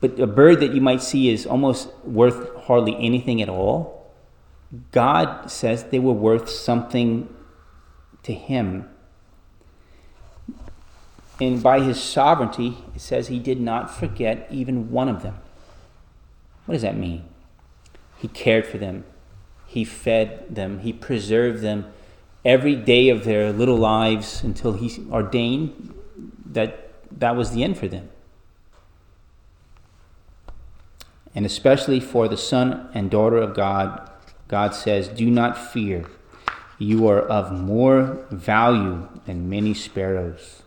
But 0.00 0.18
a 0.20 0.26
bird 0.26 0.60
that 0.60 0.74
you 0.74 0.80
might 0.80 1.02
see 1.02 1.30
is 1.30 1.46
almost 1.46 1.92
worth 2.04 2.54
hardly 2.64 2.96
anything 2.96 3.40
at 3.40 3.48
all. 3.48 4.12
God 4.92 5.50
says 5.50 5.84
they 5.84 5.98
were 5.98 6.12
worth 6.12 6.48
something 6.48 7.34
to 8.22 8.32
Him. 8.34 8.88
And 11.40 11.62
by 11.62 11.80
His 11.80 12.02
sovereignty, 12.02 12.78
it 12.94 13.00
says 13.00 13.28
He 13.28 13.38
did 13.38 13.60
not 13.60 13.94
forget 13.94 14.46
even 14.50 14.90
one 14.90 15.08
of 15.08 15.22
them. 15.22 15.38
What 16.66 16.74
does 16.74 16.82
that 16.82 16.96
mean? 16.96 17.24
He 18.18 18.28
cared 18.28 18.66
for 18.66 18.78
them, 18.78 19.04
He 19.66 19.84
fed 19.84 20.54
them, 20.54 20.80
He 20.80 20.92
preserved 20.92 21.60
them 21.60 21.86
every 22.46 22.76
day 22.76 23.08
of 23.08 23.24
their 23.24 23.52
little 23.52 23.76
lives 23.76 24.44
until 24.44 24.72
he 24.74 25.04
ordained 25.10 25.92
that 26.52 26.92
that 27.18 27.34
was 27.34 27.50
the 27.50 27.64
end 27.64 27.76
for 27.76 27.88
them. 27.88 28.08
And 31.36 31.44
especially 31.44 32.00
for 32.00 32.28
the 32.28 32.36
son 32.38 32.88
and 32.94 33.10
daughter 33.10 33.36
of 33.36 33.54
God, 33.54 34.10
God 34.48 34.74
says, 34.74 35.08
Do 35.08 35.30
not 35.30 35.56
fear. 35.72 36.06
You 36.78 37.06
are 37.08 37.20
of 37.20 37.52
more 37.52 38.24
value 38.30 39.06
than 39.26 39.48
many 39.48 39.74
sparrows. 39.74 40.62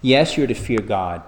Yes, 0.00 0.36
you're 0.36 0.48
to 0.48 0.54
fear 0.54 0.80
God. 0.80 1.22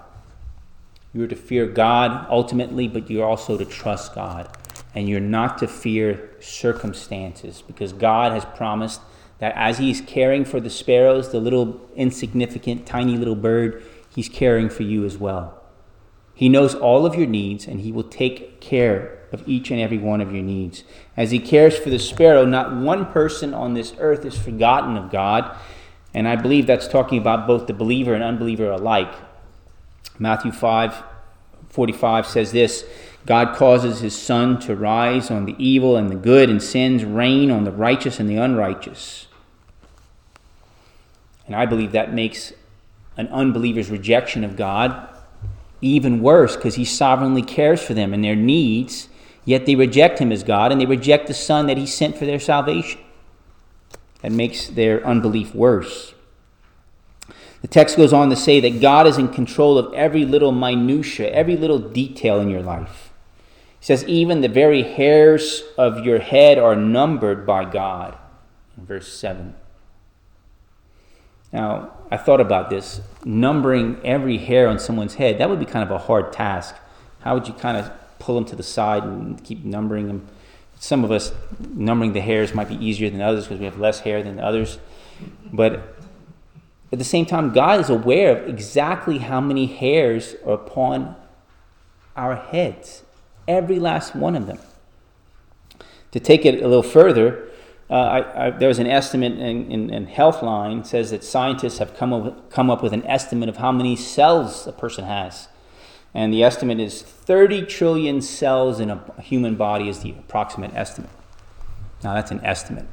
You're 1.13 1.29
to 1.29 1.37
fear 1.37 1.67
God 1.67 2.27
ultimately, 2.29 2.89
but 2.89 3.09
you're 3.09 3.25
also 3.27 3.57
to 3.57 3.65
trust 3.65 4.17
God 4.17 4.57
and 4.97 5.09
you're 5.09 5.21
not 5.21 5.59
to 5.59 5.69
fear 5.69 6.31
circumstances 6.41 7.63
because 7.63 7.93
God 7.93 8.33
has 8.33 8.45
promised 8.45 9.01
that 9.39 9.53
as 9.57 9.79
He's 9.79 10.01
caring 10.01 10.45
for 10.45 10.59
the 10.59 10.71
sparrows, 10.71 11.31
the 11.31 11.39
little 11.39 11.81
insignificant, 11.95 12.85
tiny 12.85 13.17
little 13.17 13.37
bird, 13.37 13.85
He's 14.13 14.29
caring 14.29 14.69
for 14.69 14.83
you 14.83 15.05
as 15.05 15.17
well. 15.19 15.64
He 16.35 16.49
knows 16.49 16.75
all 16.75 17.07
of 17.07 17.15
your 17.15 17.27
needs 17.27 17.67
and 17.67 17.81
He 17.81 17.93
will 17.93 18.05
take 18.05 18.61
care 18.61 19.19
of 19.33 19.47
each 19.49 19.71
and 19.71 19.81
every 19.81 19.99
one 19.99 20.21
of 20.21 20.33
your 20.33 20.43
needs. 20.43 20.85
As 21.17 21.31
He 21.31 21.39
cares 21.39 21.79
for 21.79 21.91
the 21.91 21.99
sparrow, 21.99 22.45
not 22.45 22.75
one 22.75 23.07
person 23.07 23.55
on 23.55 23.75
this 23.75 23.95
earth 23.99 24.25
is 24.25 24.37
forgotten 24.37 24.97
of 24.97 25.11
God. 25.11 25.57
And 26.13 26.29
I 26.29 26.37
believe 26.37 26.67
that's 26.67 26.89
talking 26.89 27.19
about 27.19 27.47
both 27.47 27.67
the 27.67 27.73
believer 27.73 28.15
and 28.15 28.23
unbeliever 28.23 28.71
alike. 28.71 29.13
Matthew 30.19 30.53
5 30.53 31.03
45 31.71 32.27
says 32.27 32.53
this 32.53 32.85
God 33.27 33.57
causes 33.57 34.01
his 34.01 34.17
sun 34.17 34.61
to 34.61 34.77
rise 34.77 35.31
on 35.31 35.45
the 35.45 35.57
evil 35.59 35.97
and 35.97 36.09
the 36.09 36.15
good 36.15 36.49
and 36.49 36.63
sends 36.63 37.05
rain 37.05 37.51
on 37.51 37.65
the 37.65 37.73
righteous 37.73 38.21
and 38.21 38.29
the 38.29 38.37
unrighteous. 38.37 39.27
And 41.47 41.57
I 41.57 41.67
believe 41.67 41.93
that 41.93 42.15
makes 42.15 42.53
an 43.17 43.29
unbeliever's 43.29 43.91
rejection 43.91 44.45
of 44.45 44.57
God 44.57 45.09
even 45.85 46.23
worse 46.23 46.57
because 46.57 46.75
he 46.77 46.85
sovereignly 46.85 47.43
cares 47.43 47.83
for 47.83 47.95
them 47.95 48.13
and 48.13 48.25
their 48.25 48.37
needs, 48.37 49.09
yet 49.45 49.67
they 49.67 49.75
reject 49.75 50.19
him 50.19 50.33
as 50.33 50.43
God 50.43 50.73
and 50.73 50.81
they 50.81 50.87
reject 50.87 51.27
the 51.27 51.35
Son 51.35 51.67
that 51.67 51.79
he 51.79 51.87
sent 51.87 52.17
for 52.17 52.27
their 52.27 52.41
salvation. 52.41 53.01
That 54.23 54.33
makes 54.33 54.69
their 54.69 55.05
unbelief 55.07 55.55
worse. 55.55 56.15
The 57.61 57.69
text 57.69 57.97
goes 57.97 58.13
on 58.13 58.31
to 58.31 58.37
say 58.37 58.61
that 58.61 58.81
God 58.81 59.07
is 59.07 59.17
in 59.17 59.29
control 59.29 59.79
of 59.79 59.93
every 59.95 60.25
little 60.25 60.53
minutia, 60.53 61.31
every 61.31 61.57
little 61.57 61.79
detail 61.79 62.41
in 62.41 62.51
your 62.51 62.63
life. 62.63 63.11
He 63.81 63.87
says, 63.87 64.05
Even 64.05 64.41
the 64.41 64.49
very 64.49 64.83
hairs 64.83 65.63
of 65.79 66.05
your 66.05 66.19
head 66.19 66.59
are 66.59 66.77
numbered 66.77 67.47
by 67.47 67.65
God. 67.65 68.19
In 68.77 68.85
verse 68.87 69.13
7. 69.13 69.55
Now, 71.55 71.93
I 72.11 72.17
thought 72.17 72.41
about 72.41 72.69
this. 72.69 73.01
Numbering 73.25 74.01
every 74.05 74.39
hair 74.39 74.67
on 74.67 74.81
someone's 74.81 75.15
head, 75.15 75.39
that 75.39 75.49
would 75.49 75.61
be 75.61 75.65
kind 75.65 75.89
of 75.89 75.91
a 75.93 75.99
hard 75.99 76.33
task. 76.33 76.75
How 77.21 77.35
would 77.35 77.47
you 77.47 77.55
kind 77.55 77.77
of 77.77 77.93
pull 78.19 78.35
them 78.35 78.45
to 78.47 78.57
the 78.57 78.65
side 78.65 79.05
and 79.05 79.43
keep 79.45 79.65
numbering 79.65 80.09
them? 80.09 80.27
Some 80.81 81.05
of 81.05 81.13
us, 81.13 81.33
numbering 81.73 82.13
the 82.13 82.21
hairs 82.21 82.55
might 82.55 82.69
be 82.69 82.75
easier 82.85 83.09
than 83.09 83.21
others 83.21 83.45
because 83.45 83.61
we 83.61 83.67
have 83.67 83.79
less 83.79 84.01
hair 84.01 84.21
than 84.21 84.41
others. 84.41 84.79
But 85.53 85.97
at 86.91 86.99
the 86.99 87.05
same 87.05 87.25
time, 87.25 87.53
God 87.53 87.79
is 87.79 87.89
aware 87.89 88.37
of 88.37 88.49
exactly 88.49 89.19
how 89.19 89.41
many 89.41 89.67
hairs 89.67 90.35
are 90.45 90.55
upon 90.55 91.15
our 92.17 92.35
heads 92.35 93.05
every 93.47 93.79
last 93.79 94.17
one 94.17 94.35
of 94.35 94.49
them. 94.49 94.59
To 96.11 96.19
take 96.19 96.45
it 96.45 96.65
a 96.65 96.67
little 96.67 96.83
further, 96.83 97.49
uh, 97.91 98.23
I, 98.35 98.51
there 98.51 98.69
was 98.69 98.79
an 98.79 98.87
estimate 98.87 99.33
in, 99.33 99.71
in, 99.71 99.91
in, 99.91 100.07
Healthline 100.07 100.87
says 100.87 101.11
that 101.11 101.23
scientists 101.23 101.79
have 101.79 101.95
come 101.95 102.13
up, 102.15 102.51
come 102.51 102.71
up 102.71 102.83
with 102.83 102.95
an 102.95 103.07
estimate 103.07 103.49
of 103.51 103.59
how 103.59 103.73
many 103.73 103.95
cells 103.95 104.67
a 104.67 104.73
person 104.73 105.05
has. 105.05 105.49
And 106.15 106.33
the 106.33 106.43
estimate 106.43 106.81
is 106.81 107.03
30 107.03 107.67
trillion 107.67 108.23
cells 108.23 108.81
in 108.81 108.91
a 108.91 109.21
human 109.21 109.57
body 109.57 109.89
is 109.89 110.01
the 110.01 110.11
approximate 110.11 110.73
estimate. 110.75 111.11
Now 112.03 112.15
that's 112.15 112.31
an 112.31 112.41
estimate. 112.43 112.87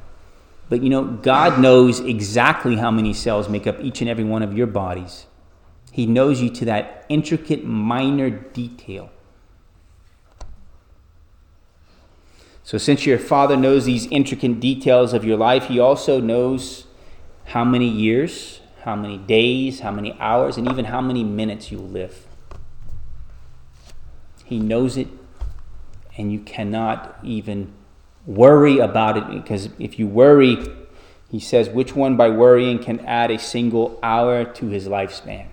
But 0.68 0.82
you 0.82 0.90
know, 0.90 1.04
God 1.04 1.60
knows 1.60 2.00
exactly 2.00 2.76
how 2.76 2.90
many 2.90 3.14
cells 3.14 3.48
make 3.48 3.66
up 3.66 3.80
each 3.80 4.00
and 4.00 4.10
every 4.10 4.24
one 4.24 4.42
of 4.42 4.56
your 4.56 4.66
bodies. 4.66 5.26
He 5.90 6.06
knows 6.06 6.40
you 6.40 6.50
to 6.50 6.64
that 6.66 7.06
intricate, 7.08 7.64
minor 7.64 8.30
detail. 8.30 9.10
So, 12.72 12.78
since 12.78 13.04
your 13.04 13.18
Father 13.18 13.54
knows 13.54 13.84
these 13.84 14.06
intricate 14.06 14.58
details 14.58 15.12
of 15.12 15.26
your 15.26 15.36
life, 15.36 15.66
He 15.66 15.78
also 15.78 16.22
knows 16.22 16.86
how 17.44 17.64
many 17.64 17.86
years, 17.86 18.60
how 18.84 18.96
many 18.96 19.18
days, 19.18 19.80
how 19.80 19.90
many 19.90 20.16
hours, 20.18 20.56
and 20.56 20.66
even 20.66 20.86
how 20.86 21.02
many 21.02 21.22
minutes 21.22 21.70
you 21.70 21.76
live. 21.76 22.26
He 24.46 24.58
knows 24.58 24.96
it, 24.96 25.08
and 26.16 26.32
you 26.32 26.40
cannot 26.40 27.18
even 27.22 27.74
worry 28.24 28.78
about 28.78 29.18
it 29.18 29.28
because 29.28 29.68
if 29.78 29.98
you 29.98 30.06
worry, 30.06 30.56
He 31.30 31.40
says, 31.40 31.68
which 31.68 31.94
one 31.94 32.16
by 32.16 32.30
worrying 32.30 32.78
can 32.78 33.00
add 33.00 33.30
a 33.30 33.38
single 33.38 34.00
hour 34.02 34.46
to 34.46 34.68
his 34.68 34.88
lifespan? 34.88 35.48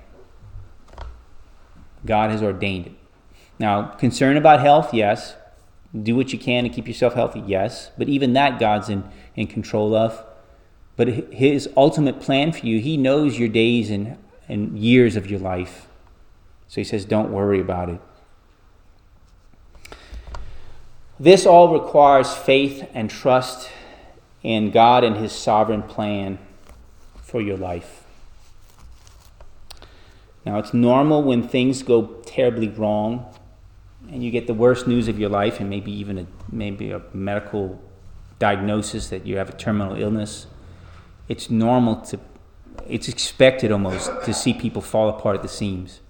God 2.06 2.32
has 2.32 2.42
ordained 2.42 2.86
it. 2.86 2.94
Now, 3.60 3.88
concern 3.88 4.38
about 4.38 4.62
health, 4.62 4.94
yes 4.94 5.36
do 6.04 6.16
what 6.16 6.32
you 6.32 6.40
can 6.40 6.64
to 6.64 6.70
keep 6.70 6.88
yourself 6.88 7.14
healthy, 7.14 7.42
yes, 7.46 7.92
but 7.98 8.08
even 8.08 8.34
that 8.34 8.60
God's 8.60 8.90
in, 8.90 9.04
in 9.36 9.48
control 9.48 9.96
of. 9.96 10.24
But 10.96 11.08
His 11.34 11.70
ultimate 11.76 12.20
plan 12.20 12.52
for 12.52 12.66
you, 12.66 12.80
He 12.80 12.98
knows 12.98 13.40
your 13.40 13.50
days 13.50 13.90
and, 13.90 14.18
and 14.48 14.78
years 14.78 15.16
of 15.16 15.30
your 15.30 15.40
life. 15.40 15.88
So 16.68 16.82
He 16.82 16.86
says, 16.86 17.06
don't 17.06 17.32
worry 17.32 17.60
about 17.60 17.90
it. 17.90 18.02
This 21.20 21.46
all 21.46 21.74
requires 21.74 22.34
faith 22.34 22.88
and 22.94 23.10
trust 23.10 23.70
in 24.44 24.72
God 24.72 25.04
and 25.04 25.18
His 25.18 25.32
sovereign 25.32 25.84
plan 25.84 26.38
for 27.16 27.42
your 27.42 27.58
life. 27.58 28.04
Now, 30.46 30.60
it's 30.60 30.74
normal 30.74 31.24
when 31.24 31.48
things 31.48 31.84
go 31.84 32.06
terribly 32.26 32.70
wrong 32.70 33.34
and 34.12 34.24
you 34.24 34.32
get 34.32 34.48
the 34.48 34.54
worst 34.54 34.88
news 34.88 35.08
of 35.08 35.20
your 35.20 35.30
life 35.30 35.60
and 35.60 35.70
maybe 35.70 35.92
even 35.92 36.18
a, 36.18 36.26
maybe 36.52 36.92
a 36.92 37.02
medical 37.14 37.80
diagnosis 38.40 39.10
that 39.10 39.26
you 39.26 39.38
have 39.38 39.50
a 39.50 39.54
terminal 39.54 39.96
illness, 39.96 40.48
it's 41.28 41.50
normal 41.50 41.98
to, 41.98 42.20
it's 42.88 43.08
expected 43.08 43.72
almost 43.72 44.12
to 44.26 44.34
see 44.34 44.54
people 44.54 44.82
fall 44.82 45.10
apart 45.10 45.36
at 45.36 45.42
the 45.42 45.48
seams. 45.48 46.02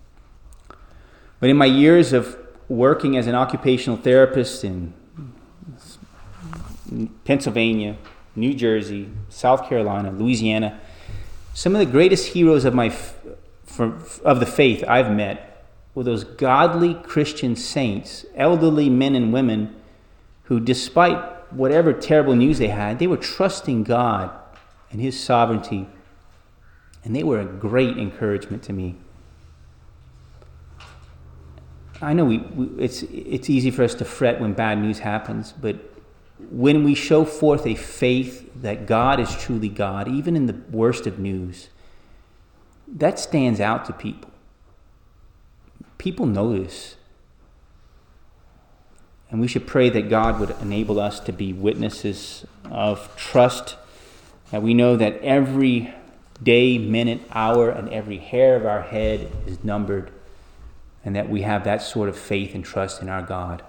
But 1.40 1.50
in 1.50 1.58
my 1.58 1.66
years 1.66 2.14
of 2.14 2.38
working 2.68 3.18
as 3.18 3.28
an 3.28 3.36
occupational 3.36 3.98
therapist 3.98 4.64
in 4.64 4.94
Pennsylvania, 7.26 7.98
New 8.36 8.54
Jersey, 8.54 9.10
South 9.30 9.68
Carolina, 9.68 10.12
Louisiana, 10.12 10.80
some 11.54 11.76
of 11.76 11.80
the 11.80 11.92
greatest 11.92 12.28
heroes 12.28 12.64
of 12.64 12.74
my 12.74 12.96
of 13.78 14.40
the 14.40 14.46
faith 14.46 14.84
I've 14.88 15.12
met 15.12 15.49
were 15.96 16.04
those 16.04 16.24
godly 16.24 16.94
Christian 16.94 17.56
saints, 17.56 18.26
elderly 18.36 18.90
men 18.90 19.16
and 19.16 19.34
women 19.34 19.76
who, 20.44 20.60
despite 20.60 21.18
whatever 21.52 21.94
terrible 21.94 22.36
news 22.36 22.60
they 22.60 22.68
had, 22.68 23.00
they 23.00 23.08
were 23.08 23.18
trusting 23.18 23.84
God 23.84 24.32
and 24.92 25.02
His 25.02 25.20
sovereignty, 25.20 25.88
and 27.04 27.16
they 27.16 27.24
were 27.24 27.40
a 27.40 27.46
great 27.46 27.98
encouragement 27.98 28.64
to 28.64 28.74
me. 28.74 28.96
I 32.02 32.14
know 32.14 32.26
we, 32.26 32.38
we, 32.38 32.84
it's, 32.84 33.04
it's 33.04 33.50
easy 33.50 33.72
for 33.72 33.84
us 33.84 33.94
to 33.96 34.06
fret 34.06 34.40
when 34.40 34.54
bad 34.54 34.80
news 34.80 35.00
happens, 35.00 35.52
but 35.52 35.76
when 36.50 36.84
we 36.84 36.96
show 36.96 37.26
forth 37.26 37.68
a 37.68 37.76
faith 37.76 38.50
that 38.62 38.86
God 38.88 39.20
is 39.20 39.36
truly 39.36 39.68
God, 39.68 40.08
even 40.08 40.36
in 40.36 40.46
the 40.46 40.56
worst 40.72 41.06
of 41.06 41.20
news, 41.20 41.70
that 42.88 43.20
stands 43.20 43.60
out 43.60 43.86
to 43.86 43.94
people. 43.94 44.32
People 46.00 46.26
notice. 46.26 46.96
And 49.30 49.40
we 49.40 49.48
should 49.48 49.68
pray 49.68 49.92
that 49.92 50.10
God 50.10 50.40
would 50.40 50.56
enable 50.62 51.00
us 51.00 51.20
to 51.20 51.32
be 51.32 51.54
witnesses 51.54 52.48
of 52.66 53.16
trust. 53.16 53.76
That 54.50 54.64
we 54.64 54.74
know 54.74 54.96
that 54.96 55.22
every 55.22 55.94
day, 56.42 56.80
minute, 56.80 57.22
hour, 57.32 57.70
and 57.70 57.90
every 57.90 58.18
hair 58.18 58.56
of 58.56 58.66
our 58.66 58.82
head 58.82 59.32
is 59.46 59.64
numbered 59.64 60.12
and 61.04 61.16
that 61.16 61.30
we 61.30 61.42
have 61.42 61.64
that 61.64 61.82
sort 61.82 62.10
of 62.10 62.18
faith 62.18 62.54
and 62.54 62.64
trust 62.64 63.02
in 63.02 63.10
our 63.10 63.22
God. 63.22 63.64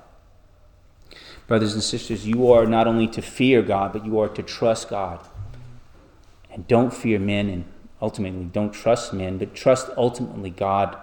Brothers 1.46 1.74
and 1.74 1.82
sisters, 1.82 2.26
you 2.26 2.50
are 2.52 2.66
not 2.66 2.86
only 2.86 3.08
to 3.08 3.22
fear 3.22 3.62
God, 3.62 3.92
but 3.92 4.04
you 4.04 4.18
are 4.20 4.28
to 4.28 4.42
trust 4.42 4.88
God. 4.88 5.20
And 6.50 6.66
don't 6.66 6.92
fear 6.92 7.18
men, 7.18 7.48
and 7.48 7.64
ultimately 8.00 8.44
don't 8.44 8.72
trust 8.72 9.12
men, 9.12 9.38
but 9.38 9.54
trust 9.54 9.90
ultimately 9.96 10.50
God. 10.50 10.96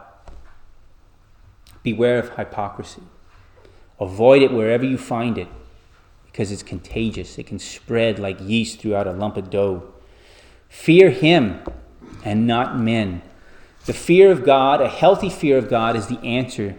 Beware 1.91 2.19
of 2.19 2.36
hypocrisy. 2.36 3.04
Avoid 3.97 4.41
it 4.41 4.52
wherever 4.52 4.84
you 4.84 4.97
find 4.97 5.38
it 5.38 5.47
because 6.26 6.52
it's 6.52 6.62
contagious. 6.62 7.38
It 7.38 7.47
can 7.47 7.60
spread 7.60 8.19
like 8.19 8.41
yeast 8.41 8.82
throughout 8.82 9.08
a 9.08 9.13
lump 9.13 9.38
of 9.38 9.50
dough. 9.50 9.84
Fear 10.67 11.12
Him 11.12 11.62
and 12.26 12.45
not 12.45 12.78
men. 12.78 13.21
The 13.86 13.93
fear 13.93 14.30
of 14.32 14.43
God, 14.43 14.82
a 14.82 14.89
healthy 14.89 15.30
fear 15.30 15.58
of 15.58 15.69
God, 15.69 15.95
is 15.95 16.08
the 16.08 16.19
answer 16.19 16.76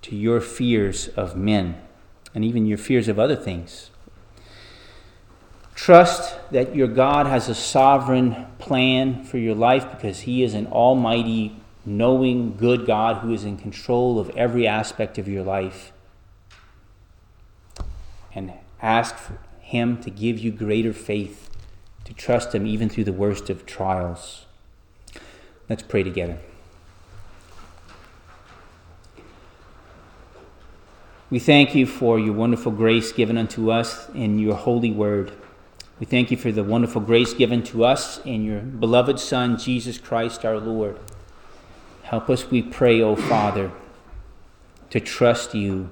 to 0.00 0.16
your 0.16 0.40
fears 0.40 1.08
of 1.08 1.36
men 1.36 1.78
and 2.34 2.42
even 2.42 2.64
your 2.64 2.78
fears 2.78 3.08
of 3.08 3.18
other 3.18 3.36
things. 3.36 3.90
Trust 5.74 6.34
that 6.50 6.74
your 6.74 6.88
God 6.88 7.26
has 7.26 7.50
a 7.50 7.54
sovereign 7.54 8.46
plan 8.58 9.22
for 9.22 9.36
your 9.36 9.54
life 9.54 9.90
because 9.90 10.20
He 10.20 10.42
is 10.42 10.54
an 10.54 10.66
almighty, 10.68 11.60
knowing, 11.84 12.56
good 12.56 12.86
God 12.86 13.18
who 13.18 13.32
is 13.32 13.44
in 13.44 13.56
control 13.56 14.18
of 14.18 14.30
every 14.30 14.66
aspect 14.66 15.18
of 15.18 15.28
your 15.28 15.42
life. 15.42 15.92
And 18.34 18.52
ask 18.82 19.16
Him 19.60 20.00
to 20.02 20.10
give 20.10 20.38
you 20.38 20.52
greater 20.52 20.92
faith, 20.92 21.50
to 22.04 22.14
trust 22.14 22.54
Him 22.54 22.66
even 22.66 22.88
through 22.88 23.04
the 23.04 23.12
worst 23.12 23.50
of 23.50 23.66
trials. 23.66 24.46
Let's 25.68 25.82
pray 25.82 26.02
together. 26.02 26.38
We 31.30 31.38
thank 31.38 31.76
you 31.76 31.86
for 31.86 32.18
your 32.18 32.34
wonderful 32.34 32.72
grace 32.72 33.12
given 33.12 33.38
unto 33.38 33.70
us 33.70 34.08
in 34.14 34.40
your 34.40 34.56
holy 34.56 34.90
word. 34.90 35.30
We 36.00 36.06
thank 36.06 36.32
you 36.32 36.36
for 36.36 36.50
the 36.50 36.64
wonderful 36.64 37.02
grace 37.02 37.34
given 37.34 37.62
to 37.64 37.84
us 37.84 38.20
in 38.24 38.44
your 38.44 38.60
beloved 38.60 39.20
Son, 39.20 39.56
Jesus 39.56 39.96
Christ 39.96 40.44
our 40.44 40.58
Lord. 40.58 40.98
Help 42.10 42.28
us, 42.28 42.50
we 42.50 42.60
pray, 42.60 43.00
O 43.00 43.14
Father, 43.14 43.70
to 44.90 44.98
trust 44.98 45.54
you. 45.54 45.90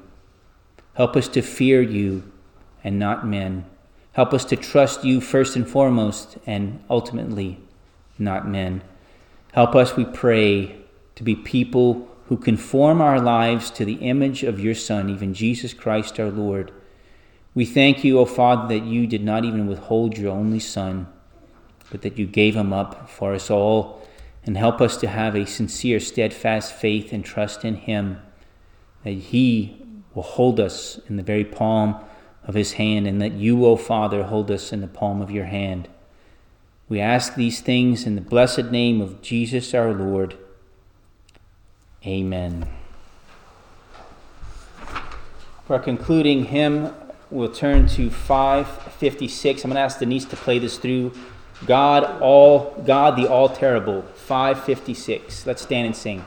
Help 0.94 1.14
us 1.14 1.28
to 1.28 1.42
fear 1.42 1.80
you 1.80 2.24
and 2.82 2.98
not 2.98 3.24
men. 3.24 3.64
Help 4.14 4.34
us 4.34 4.44
to 4.46 4.56
trust 4.56 5.04
you 5.04 5.20
first 5.20 5.54
and 5.54 5.70
foremost 5.70 6.36
and 6.44 6.82
ultimately 6.90 7.60
not 8.18 8.48
men. 8.48 8.82
Help 9.52 9.76
us, 9.76 9.94
we 9.94 10.04
pray, 10.04 10.80
to 11.14 11.22
be 11.22 11.36
people 11.36 12.08
who 12.26 12.36
conform 12.36 13.00
our 13.00 13.20
lives 13.20 13.70
to 13.70 13.84
the 13.84 14.00
image 14.00 14.42
of 14.42 14.58
your 14.58 14.74
Son, 14.74 15.08
even 15.08 15.32
Jesus 15.34 15.72
Christ 15.72 16.18
our 16.18 16.32
Lord. 16.32 16.72
We 17.54 17.64
thank 17.64 18.02
you, 18.02 18.18
O 18.18 18.24
Father, 18.24 18.66
that 18.76 18.84
you 18.84 19.06
did 19.06 19.22
not 19.22 19.44
even 19.44 19.68
withhold 19.68 20.18
your 20.18 20.32
only 20.32 20.58
Son, 20.58 21.06
but 21.92 22.02
that 22.02 22.18
you 22.18 22.26
gave 22.26 22.56
him 22.56 22.72
up 22.72 23.08
for 23.08 23.34
us 23.34 23.52
all, 23.52 24.02
and 24.44 24.56
help 24.56 24.80
us 24.80 24.96
to 24.98 25.08
have 25.08 25.34
a 25.34 25.46
sincere, 25.46 26.00
steadfast 26.00 26.72
faith 26.72 27.12
and 27.12 27.24
trust 27.24 27.64
in 27.64 27.74
him, 27.74 28.20
that 29.04 29.10
he 29.12 29.82
will 30.14 30.22
hold 30.22 30.58
us 30.58 31.00
in 31.08 31.16
the 31.16 31.22
very 31.22 31.44
palm 31.44 31.96
of 32.44 32.54
his 32.54 32.72
hand, 32.72 33.06
and 33.06 33.20
that 33.20 33.32
you, 33.32 33.66
O 33.66 33.76
Father, 33.76 34.24
hold 34.24 34.50
us 34.50 34.72
in 34.72 34.80
the 34.80 34.88
palm 34.88 35.20
of 35.20 35.30
your 35.30 35.44
hand. 35.44 35.88
We 36.88 37.00
ask 37.00 37.34
these 37.34 37.60
things 37.60 38.06
in 38.06 38.14
the 38.14 38.22
blessed 38.22 38.66
name 38.66 39.02
of 39.02 39.20
Jesus 39.20 39.74
our 39.74 39.92
Lord. 39.92 40.38
Amen. 42.06 42.66
For 45.66 45.74
our 45.74 45.80
concluding 45.80 46.46
hymn, 46.46 46.94
we'll 47.30 47.52
turn 47.52 47.88
to 47.88 48.08
556. 48.08 49.64
I'm 49.64 49.70
going 49.70 49.76
to 49.76 49.82
ask 49.82 49.98
Denise 49.98 50.24
to 50.26 50.36
play 50.36 50.58
this 50.58 50.78
through. 50.78 51.12
God 51.66 52.22
all 52.22 52.82
God 52.86 53.16
the 53.16 53.28
all 53.28 53.48
terrible 53.48 54.02
556. 54.28 55.46
Let's 55.46 55.62
stand 55.62 55.86
and 55.86 55.96
sing. 55.96 56.22